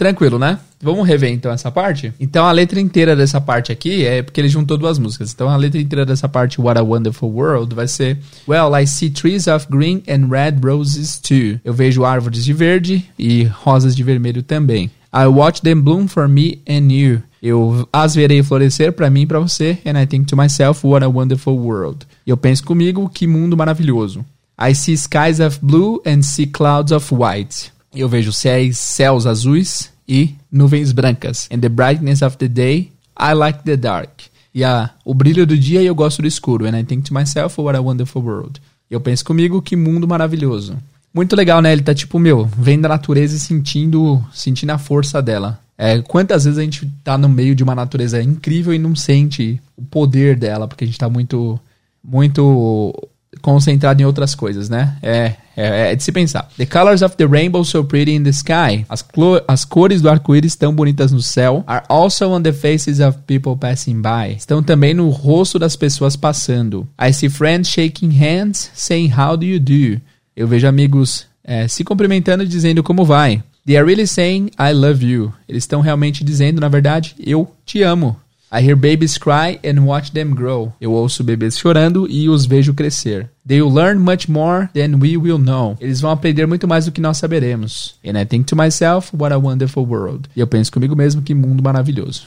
Tranquilo, 0.00 0.38
né? 0.38 0.58
Vamos 0.82 1.06
rever 1.06 1.30
então 1.30 1.52
essa 1.52 1.70
parte? 1.70 2.10
Então 2.18 2.46
a 2.46 2.52
letra 2.52 2.80
inteira 2.80 3.14
dessa 3.14 3.38
parte 3.38 3.70
aqui 3.70 4.06
é 4.06 4.22
porque 4.22 4.40
ele 4.40 4.48
juntou 4.48 4.78
duas 4.78 4.98
músicas. 4.98 5.30
Então 5.30 5.46
a 5.46 5.56
letra 5.56 5.78
inteira 5.78 6.06
dessa 6.06 6.26
parte, 6.26 6.58
What 6.58 6.80
a 6.80 6.82
Wonderful 6.82 7.30
World, 7.30 7.74
vai 7.74 7.86
ser 7.86 8.16
Well, 8.48 8.74
I 8.74 8.86
see 8.86 9.10
trees 9.10 9.46
of 9.46 9.66
green 9.68 10.02
and 10.08 10.28
red 10.30 10.56
roses 10.64 11.18
too. 11.18 11.60
Eu 11.62 11.74
vejo 11.74 12.02
árvores 12.02 12.42
de 12.42 12.54
verde 12.54 13.04
e 13.18 13.44
rosas 13.44 13.94
de 13.94 14.02
vermelho 14.02 14.42
também. 14.42 14.90
I 15.12 15.26
watch 15.26 15.60
them 15.60 15.82
bloom 15.82 16.08
for 16.08 16.26
me 16.26 16.62
and 16.66 16.90
you. 16.90 17.22
Eu 17.42 17.86
as 17.92 18.14
verei 18.14 18.42
florescer 18.42 18.92
para 18.92 19.10
mim 19.10 19.22
e 19.22 19.26
para 19.26 19.38
você. 19.38 19.78
And 19.84 20.00
I 20.00 20.06
think 20.06 20.26
to 20.28 20.36
myself, 20.36 20.86
what 20.86 21.04
a 21.04 21.08
wonderful 21.08 21.58
world. 21.58 22.06
E 22.26 22.30
eu 22.30 22.38
penso 22.38 22.64
comigo, 22.64 23.10
que 23.12 23.26
mundo 23.26 23.54
maravilhoso. 23.54 24.24
I 24.60 24.74
see 24.74 24.94
skies 24.96 25.40
of 25.40 25.58
blue 25.62 26.02
and 26.04 26.22
see 26.22 26.46
clouds 26.46 26.92
of 26.92 27.14
white. 27.14 27.72
Eu 27.94 28.08
vejo 28.08 28.30
céus, 28.30 28.76
céus 28.76 29.26
azuis 29.26 29.90
e 30.06 30.34
nuvens 30.52 30.92
brancas. 30.92 31.48
And 31.50 31.60
the 31.60 31.68
brightness 31.70 32.20
of 32.20 32.36
the 32.36 32.48
day, 32.48 32.92
I 33.18 33.32
like 33.32 33.60
the 33.64 33.76
dark. 33.76 34.10
E 34.54 34.62
a, 34.62 34.90
o 35.04 35.14
brilho 35.14 35.46
do 35.46 35.56
dia 35.56 35.82
eu 35.82 35.94
gosto 35.94 36.20
do 36.20 36.28
escuro. 36.28 36.66
And 36.66 36.78
I 36.78 36.84
think 36.84 37.04
to 37.08 37.14
myself, 37.14 37.60
what 37.60 37.76
a 37.76 37.80
wonderful 37.80 38.22
world. 38.22 38.60
E 38.90 38.94
eu 38.94 39.00
penso 39.00 39.24
comigo, 39.24 39.62
que 39.62 39.76
mundo 39.76 40.06
maravilhoso. 40.06 40.76
Muito 41.14 41.34
legal, 41.34 41.62
né? 41.62 41.72
Ele 41.72 41.82
tá 41.82 41.94
tipo, 41.94 42.18
meu, 42.18 42.44
vendo 42.44 42.84
a 42.84 42.90
natureza 42.90 43.36
e 43.36 43.38
sentindo, 43.38 44.22
sentindo 44.32 44.70
a 44.70 44.78
força 44.78 45.22
dela. 45.22 45.58
É, 45.78 46.02
quantas 46.02 46.44
vezes 46.44 46.58
a 46.58 46.62
gente 46.62 46.86
tá 47.02 47.16
no 47.16 47.28
meio 47.28 47.54
de 47.54 47.62
uma 47.62 47.74
natureza 47.74 48.22
incrível 48.22 48.74
e 48.74 48.78
não 48.78 48.94
sente 48.94 49.58
o 49.74 49.82
poder 49.82 50.36
dela, 50.36 50.68
porque 50.68 50.84
a 50.84 50.86
gente 50.86 50.98
tá 50.98 51.08
muito, 51.08 51.58
muito 52.04 53.08
concentrado 53.40 54.02
em 54.02 54.04
outras 54.04 54.34
coisas, 54.34 54.68
né? 54.68 54.96
É, 55.02 55.34
é, 55.56 55.92
é 55.92 55.96
de 55.96 56.02
se 56.02 56.10
pensar. 56.10 56.48
The 56.56 56.66
colors 56.66 57.02
of 57.02 57.16
the 57.16 57.26
rainbow 57.26 57.64
so 57.64 57.84
pretty 57.84 58.12
in 58.12 58.22
the 58.22 58.30
sky. 58.30 58.84
As, 58.88 59.04
as 59.46 59.64
cores 59.64 60.02
do 60.02 60.08
arco-íris 60.08 60.56
tão 60.56 60.74
bonitas 60.74 61.12
no 61.12 61.22
céu 61.22 61.62
are 61.66 61.84
also 61.88 62.28
on 62.30 62.42
the 62.42 62.52
faces 62.52 62.98
of 62.98 63.18
people 63.26 63.56
passing 63.56 64.02
by. 64.02 64.34
Estão 64.36 64.62
também 64.62 64.94
no 64.94 65.08
rosto 65.10 65.58
das 65.58 65.76
pessoas 65.76 66.16
passando. 66.16 66.88
I 67.00 67.12
see 67.12 67.28
friends 67.28 67.70
shaking 67.70 68.10
hands, 68.10 68.70
saying 68.74 69.12
how 69.16 69.36
do 69.36 69.44
you 69.44 69.60
do? 69.60 70.00
Eu 70.36 70.48
vejo 70.48 70.66
amigos 70.66 71.26
é, 71.44 71.68
se 71.68 71.84
cumprimentando 71.84 72.42
e 72.42 72.48
dizendo 72.48 72.82
como 72.82 73.04
vai. 73.04 73.42
They 73.66 73.76
are 73.76 73.86
really 73.86 74.06
saying 74.06 74.50
I 74.58 74.72
love 74.72 75.04
you. 75.04 75.32
Eles 75.48 75.64
estão 75.64 75.80
realmente 75.80 76.24
dizendo, 76.24 76.60
na 76.60 76.68
verdade, 76.68 77.14
eu 77.24 77.48
te 77.64 77.82
amo. 77.82 78.16
I 78.52 78.62
hear 78.66 78.74
babies 78.74 79.16
cry 79.16 79.60
and 79.64 79.84
watch 79.84 80.10
them 80.10 80.30
grow. 80.30 80.72
Eu 80.80 80.90
ouço 80.90 81.22
bebês 81.22 81.56
chorando 81.56 82.08
e 82.10 82.28
os 82.28 82.46
vejo 82.46 82.74
crescer. 82.74 83.30
They 83.46 83.62
will 83.62 83.72
learn 83.72 84.00
much 84.00 84.28
more 84.28 84.68
than 84.74 84.98
we 84.98 85.16
will 85.16 85.38
know. 85.38 85.76
Eles 85.80 86.00
vão 86.00 86.10
aprender 86.10 86.46
muito 86.46 86.66
mais 86.66 86.84
do 86.84 86.90
que 86.90 87.00
nós 87.00 87.16
saberemos. 87.16 87.94
And 88.04 88.20
I 88.20 88.26
think 88.26 88.46
to 88.46 88.56
myself, 88.56 89.14
what 89.16 89.32
a 89.32 89.38
wonderful 89.38 89.86
world. 89.86 90.28
E 90.34 90.40
eu 90.40 90.48
penso 90.48 90.72
comigo 90.72 90.96
mesmo, 90.96 91.22
que 91.22 91.32
mundo 91.32 91.62
maravilhoso. 91.62 92.24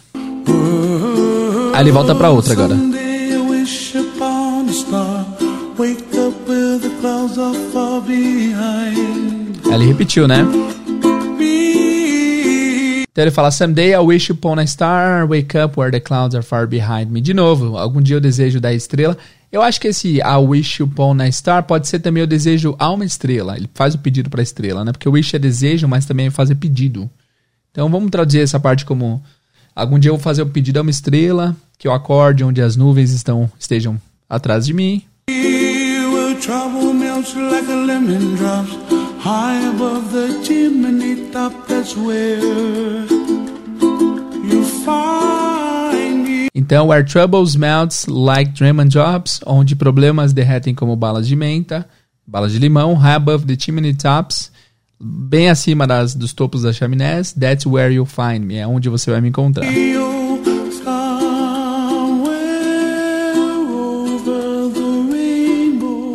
Aí 1.73 1.81
ele 1.81 1.91
volta 1.91 2.15
pra 2.15 2.29
outra 2.29 2.53
agora. 2.53 2.75
Aí 9.65 9.73
ele 9.73 9.85
repetiu, 9.85 10.25
né? 10.25 10.45
Então 13.13 13.23
ele 13.23 13.31
fala: 13.31 13.51
Someday 13.51 13.93
I 13.93 13.99
wish 13.99 14.31
upon 14.31 14.59
a 14.59 14.65
star, 14.65 15.27
wake 15.29 15.55
up 15.55 15.79
where 15.79 15.91
the 15.91 15.99
clouds 15.99 16.33
are 16.35 16.43
far 16.43 16.67
behind 16.67 17.11
me. 17.11 17.21
De 17.21 17.33
novo, 17.33 17.77
algum 17.77 18.01
dia 18.01 18.15
eu 18.15 18.19
desejo 18.19 18.59
da 18.59 18.73
estrela. 18.73 19.15
Eu 19.51 19.61
acho 19.61 19.79
que 19.79 19.87
esse 19.87 20.17
I 20.17 20.37
wish 20.37 20.81
upon 20.81 21.21
a 21.21 21.31
star 21.31 21.61
pode 21.63 21.87
ser 21.87 21.99
também 21.99 22.23
o 22.23 22.27
desejo 22.27 22.75
a 22.79 22.89
uma 22.89 23.05
estrela. 23.05 23.55
Ele 23.55 23.69
faz 23.71 23.93
o 23.93 23.99
pedido 23.99 24.31
para 24.31 24.41
a 24.41 24.43
estrela, 24.43 24.83
né? 24.83 24.91
Porque 24.91 25.07
wish 25.07 25.35
é 25.35 25.39
desejo, 25.39 25.87
mas 25.87 26.07
também 26.07 26.25
é 26.25 26.31
fazer 26.31 26.55
pedido. 26.55 27.07
Então 27.71 27.87
vamos 27.87 28.09
traduzir 28.09 28.41
essa 28.41 28.59
parte 28.59 28.83
como 28.83 29.21
algum 29.75 29.99
dia 29.99 30.09
eu 30.09 30.15
vou 30.15 30.23
fazer 30.23 30.41
o 30.41 30.47
pedido 30.47 30.79
a 30.79 30.81
uma 30.81 30.89
estrela, 30.89 31.55
que 31.77 31.87
eu 31.87 31.93
acorde 31.93 32.43
onde 32.43 32.63
as 32.63 32.75
nuvens 32.75 33.11
estão 33.11 33.49
estejam 33.59 34.01
atrás 34.27 34.65
de 34.65 34.73
mim. 34.73 35.03
Where 35.29 36.35
trouble 36.39 36.93
like 37.51 37.69
a 37.69 37.75
lemon 37.75 38.35
drops 38.35 39.02
high 39.23 39.69
above 39.69 40.11
the 40.11 40.43
chimney 40.43 41.31
top. 41.31 41.53
That's 41.67 41.95
where 41.95 42.39
you 44.43 44.63
find 44.83 46.23
me. 46.27 46.49
Então, 46.53 46.87
where 46.87 47.03
troubles 47.05 47.55
melts 47.55 48.05
like 48.07 48.51
Draymond 48.53 48.89
Drops, 48.89 49.39
onde 49.45 49.75
problemas 49.75 50.33
derretem 50.33 50.75
como 50.75 50.95
balas 50.97 51.25
de 51.25 51.35
menta, 51.37 51.87
balas 52.27 52.51
de 52.51 52.59
limão, 52.59 52.95
high 52.95 53.15
above 53.15 53.45
the 53.45 53.55
chimney 53.57 53.93
tops, 53.93 54.51
bem 54.99 55.49
acima 55.49 55.87
das, 55.87 56.13
dos 56.13 56.33
topos 56.33 56.63
das 56.63 56.75
chaminés, 56.75 57.33
that's 57.33 57.65
where 57.65 57.91
you'll 57.93 58.05
find 58.05 58.45
me, 58.45 58.57
é 58.57 58.67
onde 58.67 58.89
você 58.89 59.09
vai 59.09 59.21
me 59.21 59.29
encontrar. 59.29 59.65
Rainbow, 59.65 60.13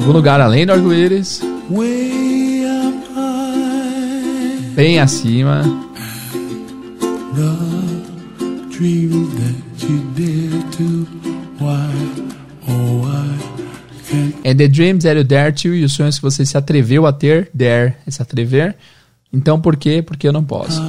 Algum 0.01 0.13
lugar 0.13 0.41
além 0.41 0.65
do 0.65 0.73
arco-íris, 0.73 1.43
why 4.79 4.95
can't 14.09 14.37
and 14.45 14.55
the 14.57 14.69
dreams 14.69 15.03
that 15.03 15.17
you 15.17 15.25
dare 15.25 15.51
to, 15.51 15.75
e 15.75 15.85
os 15.85 15.93
sonhos 15.93 16.17
que 16.19 16.23
você 16.23 16.47
se 16.47 16.57
atreveu 16.57 17.07
a 17.07 17.13
ter, 17.13 17.51
dare, 17.53 17.95
é 18.07 18.11
se 18.11 18.23
atrever. 18.23 18.77
Então, 19.33 19.61
por 19.61 19.77
quê? 19.77 20.01
Porque 20.01 20.29
eu 20.29 20.33
não 20.33 20.45
posso. 20.45 20.81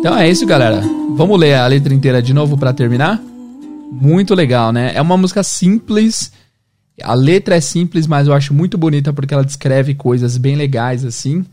Então 0.00 0.18
é 0.18 0.28
isso, 0.28 0.44
galera. 0.44 0.82
Vamos 1.16 1.38
ler 1.38 1.54
a 1.54 1.68
letra 1.68 1.94
inteira 1.94 2.20
de 2.20 2.34
novo 2.34 2.58
pra 2.58 2.72
terminar? 2.72 3.22
Muito 3.92 4.34
legal, 4.34 4.72
né? 4.72 4.90
É 4.92 5.00
uma 5.00 5.16
música 5.16 5.44
simples, 5.44 6.32
A 7.02 7.14
letra 7.14 7.56
é 7.56 7.60
simples, 7.60 8.06
mas 8.06 8.26
eu 8.26 8.32
acho 8.32 8.54
muito 8.54 8.78
bonita 8.78 9.12
porque 9.12 9.34
ela 9.34 9.44
descreve 9.44 9.94
coisas 9.94 10.36
bem 10.36 10.54
legais 10.54 11.04
assim 11.04 11.44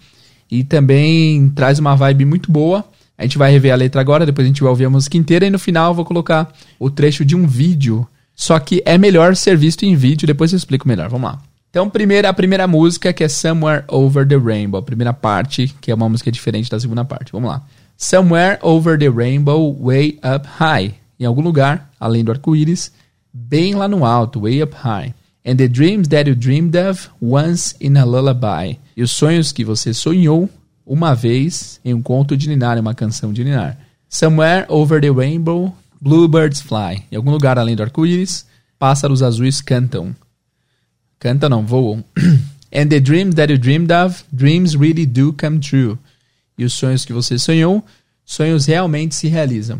e 0.49 0.63
também 0.63 1.49
traz 1.49 1.79
uma 1.79 1.95
vibe 1.95 2.25
muito 2.25 2.51
boa. 2.51 2.85
A 3.17 3.23
gente 3.23 3.37
vai 3.37 3.51
rever 3.51 3.71
a 3.71 3.75
letra 3.75 4.01
agora, 4.01 4.25
depois 4.25 4.45
a 4.45 4.47
gente 4.47 4.61
vai 4.61 4.69
ouvir 4.69 4.85
a 4.85 4.89
música 4.89 5.17
inteira 5.17 5.45
e 5.45 5.49
no 5.49 5.59
final 5.59 5.91
eu 5.91 5.95
vou 5.95 6.05
colocar 6.05 6.51
o 6.79 6.89
trecho 6.89 7.23
de 7.23 7.35
um 7.35 7.47
vídeo. 7.47 8.07
Só 8.35 8.59
que 8.59 8.81
é 8.85 8.97
melhor 8.97 9.35
ser 9.35 9.55
visto 9.55 9.83
em 9.83 9.95
vídeo, 9.95 10.25
depois 10.25 10.51
eu 10.51 10.57
explico 10.57 10.87
melhor. 10.87 11.09
Vamos 11.09 11.29
lá. 11.29 11.39
Então, 11.69 11.89
primeira, 11.89 12.27
a 12.29 12.33
primeira 12.33 12.67
música 12.67 13.13
que 13.13 13.23
é 13.23 13.29
Somewhere 13.29 13.85
Over 13.87 14.27
the 14.27 14.35
Rainbow, 14.35 14.79
a 14.79 14.83
primeira 14.83 15.13
parte, 15.13 15.73
que 15.79 15.89
é 15.89 15.95
uma 15.95 16.09
música 16.09 16.31
diferente 16.31 16.69
da 16.69 16.79
segunda 16.79 17.05
parte. 17.05 17.31
Vamos 17.31 17.49
lá. 17.49 17.63
Somewhere 17.95 18.57
over 18.63 18.97
the 18.97 19.09
rainbow, 19.09 19.77
way 19.79 20.19
up 20.25 20.47
high. 20.57 20.95
Em 21.19 21.25
algum 21.25 21.41
lugar, 21.41 21.91
além 21.99 22.23
do 22.23 22.31
arco-íris, 22.31 22.91
bem 23.31 23.75
lá 23.75 23.87
no 23.87 24.03
alto, 24.03 24.41
way 24.41 24.63
up 24.63 24.75
high. 24.75 25.13
And 25.45 25.55
the 25.55 25.67
dreams 25.67 26.07
that 26.09 26.27
you 26.27 26.35
dreamed 26.35 26.75
of 26.75 27.09
once 27.21 27.75
in 27.79 27.97
a 27.97 28.05
lullaby. 28.05 28.79
E 28.95 29.01
os 29.01 29.11
sonhos 29.11 29.51
que 29.51 29.65
você 29.65 29.93
sonhou 29.93 30.49
uma 30.85 31.15
vez 31.15 31.79
em 31.83 31.93
um 31.93 32.01
conto 32.01 32.37
de 32.37 32.47
Ninar, 32.47 32.77
em 32.77 32.81
uma 32.81 32.93
canção 32.93 33.33
de 33.33 33.43
Ninar. 33.43 33.77
Somewhere 34.09 34.65
over 34.69 35.01
the 35.01 35.09
rainbow, 35.09 35.75
bluebirds 35.99 36.61
fly. 36.61 37.03
Em 37.11 37.15
algum 37.15 37.31
lugar 37.31 37.57
além 37.57 37.75
do 37.75 37.83
arco-íris, 37.83 38.45
pássaros 38.77 39.23
azuis 39.23 39.61
cantam. 39.61 40.15
Canta 41.19 41.47
não, 41.47 41.65
voam. 41.65 42.03
And 42.73 42.87
the 42.87 42.99
dreams 42.99 43.35
that 43.35 43.51
you 43.51 43.57
dreamed 43.57 43.91
of, 43.91 44.23
dreams 44.31 44.75
really 44.75 45.05
do 45.05 45.33
come 45.33 45.59
true. 45.59 45.97
E 46.57 46.63
os 46.63 46.73
sonhos 46.73 47.05
que 47.05 47.13
você 47.13 47.37
sonhou, 47.37 47.83
sonhos 48.25 48.65
realmente 48.65 49.15
se 49.15 49.27
realizam. 49.27 49.79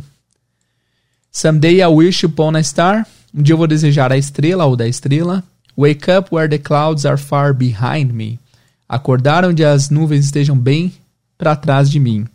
Someday 1.32 1.82
I 1.82 1.88
wish 1.88 2.26
upon 2.26 2.56
a 2.56 2.64
star. 2.64 3.08
Um 3.34 3.42
dia 3.42 3.54
eu 3.54 3.58
vou 3.58 3.68
desejar 3.68 4.12
a 4.12 4.18
estrela 4.18 4.66
ou 4.66 4.76
da 4.76 4.88
estrela. 4.88 5.44
Wake 5.76 6.10
up 6.10 6.32
where 6.32 6.48
the 6.48 6.60
clouds 6.60 7.06
are 7.06 7.18
far 7.18 7.54
behind 7.54 8.14
me. 8.14 8.40
Acordar 8.88 9.46
onde 9.46 9.64
as 9.64 9.90
nuvens 9.90 10.26
estejam 10.26 10.58
bem 10.58 10.94
para 11.38 11.56
trás 11.56 11.90
de 11.90 12.00
mim. 12.00 12.28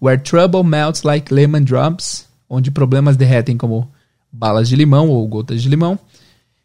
Where 0.00 0.20
trouble 0.20 0.64
melts 0.64 1.02
like 1.02 1.32
lemon 1.32 1.64
drops. 1.64 2.26
Onde 2.48 2.70
problemas 2.70 3.16
derretem 3.16 3.56
como 3.56 3.88
balas 4.32 4.68
de 4.68 4.76
limão 4.76 5.08
ou 5.08 5.26
gotas 5.26 5.62
de 5.62 5.68
limão. 5.68 5.98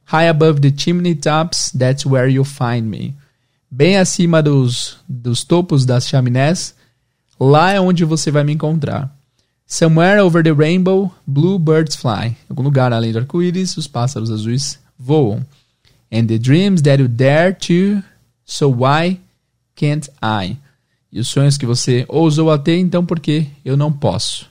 High 0.05 0.29
above 0.29 0.61
the 0.61 0.71
chimney 0.75 1.15
tops, 1.15 1.71
that's 1.71 2.05
where 2.05 2.27
you'll 2.27 2.45
find 2.45 2.83
me. 2.83 3.15
Bem 3.69 3.97
acima 3.97 4.41
dos, 4.41 4.97
dos 5.09 5.43
topos 5.43 5.85
das 5.85 6.07
chaminés, 6.07 6.75
lá 7.39 7.71
é 7.71 7.81
onde 7.81 8.05
você 8.05 8.29
vai 8.29 8.43
me 8.43 8.53
encontrar. 8.53 9.13
Somewhere 9.67 10.21
over 10.21 10.43
the 10.43 10.53
rainbow, 10.53 11.11
blue 11.25 11.57
birds 11.57 11.95
fly. 11.95 12.27
Em 12.27 12.35
algum 12.49 12.61
lugar 12.61 12.93
além 12.93 13.11
do 13.11 13.17
arco-íris, 13.17 13.75
os 13.77 13.87
pássaros 13.87 14.29
azuis 14.29 14.79
voam. 14.97 15.43
And 16.11 16.27
the 16.27 16.37
dreams 16.37 16.81
that 16.83 16.99
you 16.99 17.07
dare 17.07 17.53
to, 17.53 18.03
so 18.45 18.69
why 18.69 19.19
can't 19.75 20.07
I? 20.21 20.57
E 21.11 21.19
os 21.19 21.27
sonhos 21.27 21.57
que 21.57 21.65
você 21.65 22.05
ousou 22.07 22.51
a 22.51 22.57
ter, 22.57 22.77
então 22.77 23.05
por 23.05 23.19
que 23.19 23.47
eu 23.63 23.75
não 23.75 23.91
posso? 23.91 24.49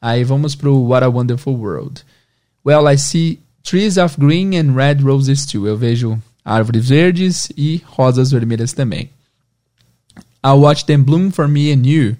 Aí 0.00 0.24
vamos 0.24 0.54
pro 0.54 0.78
What 0.78 1.04
a 1.04 1.08
Wonderful 1.08 1.56
World. 1.56 2.02
Well, 2.64 2.88
I 2.88 2.96
see 2.96 3.40
Trees 3.68 3.98
of 3.98 4.18
green 4.18 4.54
and 4.54 4.74
red 4.74 5.02
roses 5.02 5.44
too. 5.44 5.66
Eu 5.66 5.76
vejo 5.76 6.18
árvores 6.42 6.88
verdes 6.88 7.52
e 7.54 7.82
rosas 7.84 8.30
vermelhas 8.30 8.72
também. 8.72 9.10
I'll 10.42 10.60
watch 10.60 10.86
them 10.86 11.02
bloom 11.02 11.30
for 11.30 11.46
me 11.46 11.70
and 11.70 11.84
you. 11.84 12.16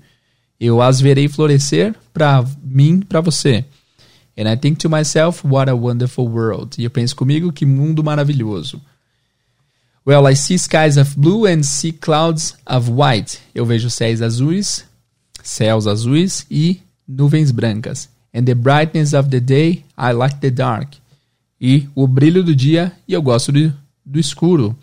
Eu 0.61 0.83
as 0.83 1.00
verei 1.00 1.26
florescer 1.26 1.94
para 2.12 2.44
mim, 2.62 3.00
para 3.00 3.22
você. 3.22 3.64
And 4.38 4.48
I 4.48 4.57
think 4.57 4.79
to 4.79 4.88
myself, 4.88 5.44
what 5.44 5.68
a 5.68 5.74
wonderful 5.74 6.29
world. 6.29 6.79
E 6.79 6.85
eu 6.85 6.90
penso 6.90 7.16
comigo, 7.16 7.53
que 7.53 7.66
mundo 7.66 8.05
maravilhoso. 8.05 8.81
Well, 10.07 10.27
I 10.27 10.35
see 10.35 10.57
skies 10.57 10.96
of 10.96 11.16
blue 11.18 11.44
and 11.44 11.64
see 11.64 11.90
clouds 11.90 12.57
of 12.64 12.88
white. 12.88 13.40
Eu 13.53 13.66
vejo 13.66 13.90
céus 13.90 14.22
azuis, 14.22 14.85
céus 15.42 15.87
azuis 15.87 16.46
e 16.48 16.81
nuvens 17.07 17.51
brancas. 17.51 18.09
And 18.33 18.44
the 18.44 18.55
brightness 18.55 19.12
of 19.12 19.31
the 19.31 19.40
day, 19.40 19.85
I 19.98 20.12
like 20.12 20.38
the 20.40 20.51
dark 20.51 20.96
e 21.61 21.88
o 21.94 22.07
brilho 22.07 22.42
do 22.42 22.55
dia 22.55 22.92
e 23.07 23.12
eu 23.12 23.22
gosto 23.22 23.51
do, 23.51 23.72
do 24.05 24.18
escuro. 24.18 24.77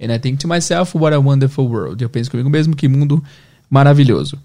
And 0.00 0.12
I 0.12 0.18
think 0.18 0.38
to 0.40 0.48
myself, 0.48 0.96
what 0.96 1.14
a 1.14 1.20
wonderful 1.20 1.68
world. 1.68 2.02
Eu 2.02 2.10
penso 2.10 2.30
comigo 2.30 2.50
mesmo 2.50 2.76
que 2.76 2.88
mundo 2.88 3.22
maravilhoso. 3.70 4.38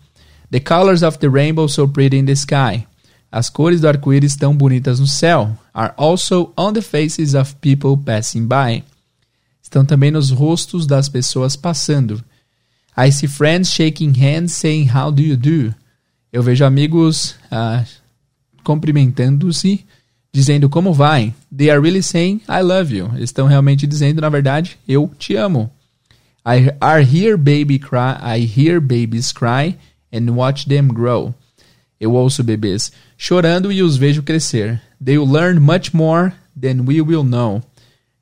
The 0.49 0.59
colors 0.59 1.01
of 1.01 1.19
the 1.19 1.29
rainbow 1.29 1.67
so 1.67 1.87
pretty 1.87 2.17
in 2.17 2.25
the 2.25 2.35
sky. 2.35 2.85
As 3.31 3.49
cores 3.49 3.79
do 3.79 3.87
arco-íris 3.87 4.35
tão 4.35 4.55
bonitas 4.55 4.99
no 4.99 5.07
céu 5.07 5.57
are 5.73 5.93
also 5.95 6.51
on 6.57 6.73
the 6.73 6.81
faces 6.81 7.33
of 7.33 7.55
people 7.55 7.95
passing 7.95 8.45
by. 8.45 8.83
Estão 9.63 9.85
também 9.85 10.11
nos 10.11 10.31
rostos 10.31 10.85
das 10.85 11.07
pessoas 11.07 11.55
passando. 11.55 12.21
I 12.97 13.09
see 13.09 13.27
friends 13.27 13.71
shaking 13.71 14.11
hands 14.11 14.51
saying 14.51 14.89
how 14.93 15.09
do 15.09 15.21
you 15.21 15.37
do. 15.37 15.73
Eu 16.31 16.43
vejo 16.43 16.65
amigos 16.65 17.35
uh, 17.45 17.85
cumprimentando-se 18.65 19.85
dizendo 20.33 20.69
como 20.69 20.93
vai. 20.93 21.33
They 21.55 21.69
are 21.69 21.79
really 21.79 22.03
saying 22.03 22.41
I 22.49 22.61
love 22.61 22.93
you. 22.93 23.07
Eles 23.15 23.29
estão 23.29 23.47
realmente 23.47 23.87
dizendo, 23.87 24.19
na 24.19 24.29
verdade, 24.29 24.77
eu 24.85 25.09
te 25.17 25.35
amo. 25.35 25.71
I 26.45 27.03
hear 27.03 27.37
baby 27.37 27.79
cry, 27.79 28.17
I 28.21 28.39
hear 28.43 28.81
babies 28.81 29.31
cry 29.31 29.77
and 30.11 30.31
watch 30.33 30.67
them 30.67 30.87
grow. 30.87 31.33
Eu 31.99 32.13
ouço 32.13 32.43
bebês 32.43 32.91
chorando 33.21 33.71
e 33.71 33.83
os 33.83 33.97
vejo 33.97 34.23
crescer. 34.23 34.81
They 35.03 35.15
will 35.15 35.31
learn 35.31 35.59
much 35.59 35.93
more 35.93 36.33
than 36.59 36.85
we 36.87 36.99
will 37.01 37.23
know. 37.23 37.61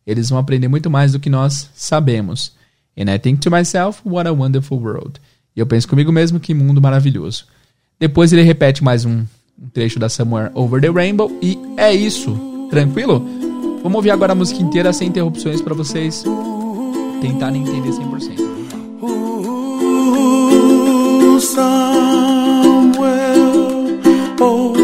Eles 0.06 0.30
vão 0.30 0.38
aprender 0.38 0.68
muito 0.68 0.90
mais 0.90 1.14
do 1.14 1.20
que 1.22 1.30
nós 1.30 1.70
sabemos. 1.74 2.52
And 2.98 3.10
I 3.10 3.18
think 3.18 3.40
to 3.42 3.50
myself, 3.50 4.02
what 4.04 4.28
a 4.28 4.34
wonderful 4.34 4.78
world. 4.78 5.22
E 5.56 5.62
eu 5.62 5.66
penso 5.66 5.88
comigo 5.88 6.12
mesmo 6.12 6.38
que 6.38 6.54
mundo 6.54 6.82
maravilhoso. 6.82 7.46
Depois 7.98 8.34
ele 8.34 8.42
repete 8.42 8.84
mais 8.84 9.06
um 9.06 9.24
um 9.62 9.70
trecho 9.70 10.00
da 10.00 10.10
Somewhere 10.10 10.52
Over 10.54 10.82
the 10.82 10.90
Rainbow. 10.90 11.32
E 11.42 11.58
é 11.78 11.94
isso. 11.94 12.38
Tranquilo? 12.70 13.26
Vamos 13.82 13.96
ouvir 13.96 14.12
agora 14.12 14.34
a 14.34 14.36
música 14.36 14.62
inteira 14.62 14.92
sem 14.94 15.08
interrupções 15.08 15.62
para 15.62 15.74
vocês 15.74 16.26
tentarem 17.22 17.62
entender 17.62 17.90
100%. 17.90 18.40
Ooh, 19.02 20.60
somewhere 21.42 23.10
over 24.42 24.79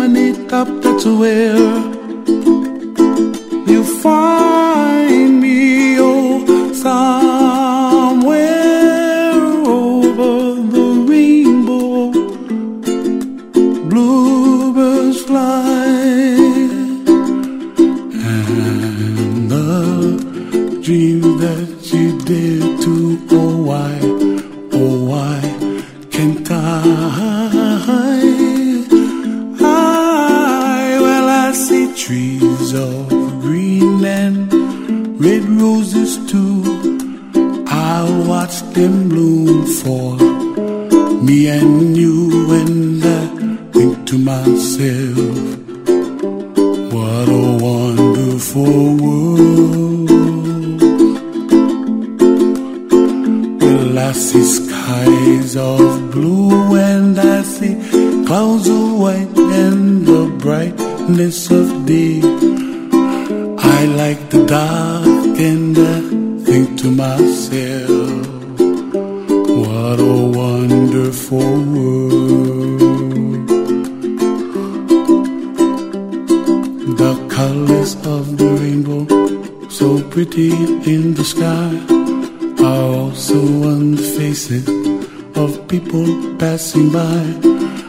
chimney 0.00 0.32
top. 0.48 0.68
That's 0.82 1.04
where 1.04 1.56
you 3.70 3.84
find 4.02 4.19
pretty 80.40 80.94
in 80.94 81.14
the 81.14 81.24
sky, 81.24 81.70
are 82.64 82.94
also 82.94 83.36
on 83.70 83.94
the 83.96 84.02
faces 84.16 84.66
of 85.36 85.68
people 85.68 86.06
passing 86.38 86.90
by. 86.90 87.22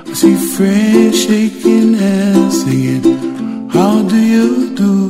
I 0.10 0.14
see 0.14 0.36
friends 0.56 1.24
shaking 1.24 1.94
hands, 1.94 2.64
singing, 2.64 3.70
How 3.70 4.02
do 4.02 4.18
you 4.18 4.76
do? 4.76 5.01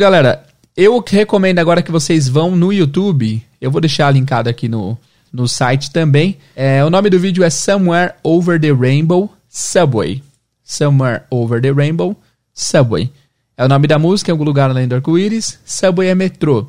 Galera. 0.00 0.42
Eu 0.74 1.04
recomendo 1.06 1.58
agora 1.58 1.82
que 1.82 1.92
vocês 1.92 2.26
vão 2.26 2.56
no 2.56 2.72
YouTube. 2.72 3.44
Eu 3.60 3.70
vou 3.70 3.82
deixar 3.82 4.10
linkado 4.10 4.48
aqui 4.48 4.66
no, 4.66 4.96
no 5.30 5.46
site 5.46 5.92
também. 5.92 6.38
É, 6.56 6.82
o 6.82 6.88
nome 6.88 7.10
do 7.10 7.18
vídeo 7.18 7.44
é 7.44 7.50
Somewhere 7.50 8.14
Over 8.22 8.58
the 8.58 8.72
Rainbow 8.72 9.30
Subway. 9.46 10.22
Somewhere 10.64 11.24
Over 11.28 11.60
the 11.60 11.70
Rainbow 11.70 12.16
Subway. 12.54 13.10
É 13.58 13.64
o 13.64 13.68
nome 13.68 13.86
da 13.86 13.98
música, 13.98 14.30
em 14.30 14.32
algum 14.32 14.44
lugar 14.44 14.70
além 14.70 14.88
do 14.88 14.94
arco-íris. 14.94 15.58
Subway 15.66 16.08
é 16.08 16.14
metrô. 16.14 16.66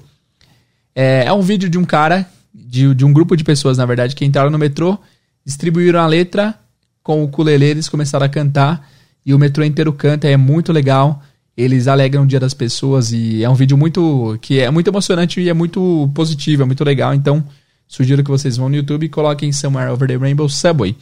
É, 0.93 1.23
é 1.25 1.31
um 1.31 1.41
vídeo 1.41 1.69
de 1.69 1.77
um 1.77 1.85
cara, 1.85 2.27
de, 2.53 2.93
de 2.93 3.05
um 3.05 3.13
grupo 3.13 3.37
de 3.37 3.45
pessoas, 3.45 3.77
na 3.77 3.85
verdade, 3.85 4.13
que 4.13 4.25
entraram 4.25 4.49
no 4.49 4.59
metrô, 4.59 4.99
distribuíram 5.45 6.01
a 6.01 6.05
letra 6.05 6.53
com 7.01 7.21
o 7.21 7.23
ukulele, 7.23 7.63
eles 7.63 7.87
começaram 7.87 8.25
a 8.25 8.29
cantar 8.29 8.89
e 9.25 9.33
o 9.33 9.39
metrô 9.39 9.63
inteiro 9.63 9.93
canta, 9.93 10.27
é 10.27 10.35
muito 10.35 10.73
legal. 10.73 11.23
Eles 11.55 11.87
alegram 11.87 12.23
o 12.23 12.27
dia 12.27 12.39
das 12.39 12.53
pessoas 12.53 13.11
e 13.11 13.43
é 13.43 13.49
um 13.49 13.55
vídeo 13.55 13.77
muito 13.77 14.37
que 14.41 14.59
é 14.59 14.71
muito 14.71 14.87
emocionante 14.87 15.41
e 15.41 15.49
é 15.49 15.53
muito 15.53 16.09
positivo, 16.13 16.63
é 16.63 16.65
muito 16.65 16.83
legal. 16.83 17.13
Então, 17.13 17.43
sugiro 17.87 18.23
que 18.23 18.31
vocês 18.31 18.57
vão 18.57 18.69
no 18.69 18.75
YouTube 18.75 19.05
e 19.05 19.09
coloquem 19.09 19.51
Somewhere 19.51 19.91
Over 19.91 20.07
the 20.07 20.15
Rainbow 20.15 20.47
Subway. 20.47 20.95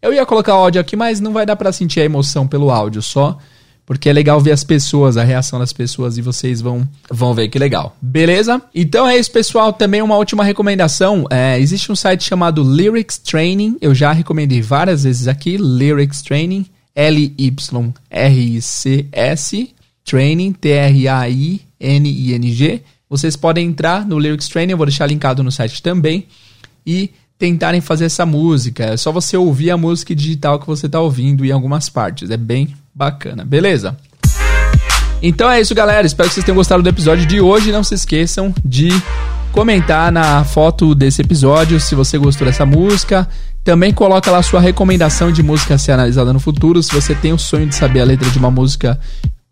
Eu 0.00 0.12
ia 0.12 0.26
colocar 0.26 0.54
áudio 0.54 0.80
aqui, 0.80 0.96
mas 0.96 1.20
não 1.20 1.32
vai 1.32 1.46
dar 1.46 1.56
pra 1.56 1.72
sentir 1.72 2.00
a 2.00 2.04
emoção 2.04 2.46
pelo 2.46 2.70
áudio 2.70 3.00
só, 3.00 3.38
porque 3.86 4.08
é 4.08 4.12
legal 4.12 4.40
ver 4.40 4.52
as 4.52 4.64
pessoas, 4.64 5.16
a 5.16 5.22
reação 5.22 5.58
das 5.58 5.72
pessoas 5.72 6.16
e 6.16 6.22
vocês 6.22 6.60
vão 6.60 6.88
vão 7.10 7.34
ver 7.34 7.48
que 7.48 7.58
legal. 7.58 7.96
Beleza? 8.00 8.62
Então 8.74 9.06
é 9.06 9.16
isso, 9.16 9.30
pessoal. 9.30 9.72
Também 9.72 10.02
uma 10.02 10.16
última 10.16 10.42
recomendação. 10.42 11.26
É, 11.30 11.58
existe 11.58 11.90
um 11.90 11.96
site 11.96 12.24
chamado 12.24 12.62
Lyrics 12.62 13.18
Training. 13.18 13.76
Eu 13.80 13.94
já 13.94 14.12
recomendei 14.12 14.62
várias 14.62 15.04
vezes 15.04 15.28
aqui. 15.28 15.56
Lyrics 15.56 16.22
Training. 16.22 16.66
L-Y-R-I-C-S. 16.94 17.60
Training. 20.04 20.52
T-R-A-I-N-I-N-G. 20.52 21.62
Vocês 23.08 23.36
podem 23.36 23.66
entrar 23.68 24.06
no 24.06 24.18
Lyrics 24.18 24.48
Training. 24.48 24.72
Eu 24.72 24.76
vou 24.76 24.86
deixar 24.86 25.06
linkado 25.06 25.42
no 25.42 25.52
site 25.52 25.82
também. 25.82 26.26
E 26.86 27.10
tentarem 27.38 27.80
fazer 27.80 28.04
essa 28.04 28.24
música. 28.24 28.84
É 28.84 28.96
só 28.96 29.10
você 29.10 29.36
ouvir 29.36 29.70
a 29.70 29.76
música 29.76 30.14
digital 30.14 30.60
que 30.60 30.66
você 30.66 30.86
está 30.86 31.00
ouvindo 31.00 31.44
em 31.44 31.50
algumas 31.50 31.88
partes. 31.88 32.30
É 32.30 32.36
bem 32.36 32.74
bacana, 32.94 33.44
beleza? 33.44 33.96
Então 35.20 35.50
é 35.50 35.60
isso, 35.60 35.74
galera. 35.74 36.06
Espero 36.06 36.28
que 36.28 36.34
vocês 36.34 36.44
tenham 36.44 36.56
gostado 36.56 36.82
do 36.82 36.88
episódio 36.88 37.26
de 37.26 37.40
hoje. 37.40 37.72
Não 37.72 37.84
se 37.84 37.94
esqueçam 37.94 38.54
de 38.64 38.90
comentar 39.52 40.10
na 40.10 40.42
foto 40.44 40.94
desse 40.94 41.22
episódio 41.22 41.78
se 41.78 41.94
você 41.94 42.18
gostou 42.18 42.46
dessa 42.46 42.66
música. 42.66 43.28
Também 43.62 43.92
coloca 43.92 44.30
lá 44.30 44.42
sua 44.42 44.60
recomendação 44.60 45.30
de 45.30 45.42
música 45.42 45.74
a 45.74 45.78
ser 45.78 45.92
analisada 45.92 46.32
no 46.32 46.40
futuro. 46.40 46.82
Se 46.82 46.92
você 46.92 47.14
tem 47.14 47.32
o 47.32 47.38
sonho 47.38 47.66
de 47.66 47.74
saber 47.74 48.00
a 48.00 48.04
letra 48.04 48.28
de 48.28 48.38
uma 48.38 48.50
música 48.50 48.98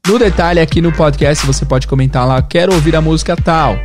no 0.08 0.18
detalhe 0.18 0.58
aqui 0.58 0.80
no 0.80 0.90
podcast, 0.90 1.46
você 1.46 1.64
pode 1.64 1.86
comentar 1.86 2.26
lá, 2.26 2.40
quero 2.42 2.72
ouvir 2.74 2.96
a 2.96 3.00
música 3.00 3.36
tal. 3.36 3.78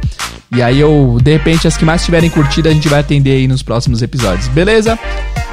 E 0.56 0.62
aí 0.62 0.80
eu, 0.80 1.18
de 1.22 1.34
repente, 1.34 1.68
as 1.68 1.76
que 1.78 1.86
mais 1.86 2.04
tiverem 2.04 2.30
curtido, 2.30 2.70
a 2.70 2.72
gente 2.72 2.88
vai 2.88 3.02
atender 3.02 3.32
aí 3.32 3.48
nos 3.48 3.62
próximos 3.62 4.02
episódios, 4.02 4.48
beleza? 4.48 4.98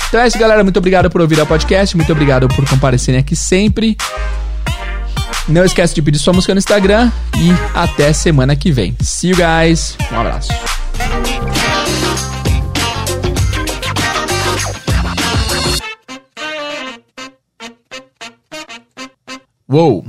Então 0.08 0.20
é 0.20 0.28
isso, 0.28 0.38
galera. 0.38 0.62
Muito 0.62 0.76
obrigado 0.76 1.10
por 1.10 1.20
ouvir 1.20 1.40
o 1.40 1.46
podcast. 1.46 1.96
Muito 1.96 2.12
obrigado 2.12 2.46
por 2.48 2.66
comparecerem 2.68 3.20
aqui 3.20 3.34
sempre. 3.34 3.96
Não 5.48 5.64
esquece 5.64 5.94
de 5.94 6.02
pedir 6.02 6.18
sua 6.18 6.32
música 6.32 6.54
no 6.54 6.58
Instagram. 6.58 7.10
E 7.36 7.50
até 7.74 8.12
semana 8.12 8.54
que 8.54 8.70
vem. 8.70 8.96
See 9.00 9.30
you 9.30 9.36
guys. 9.36 9.96
Um 10.12 10.20
abraço. 10.20 10.52
Uou! 19.68 20.04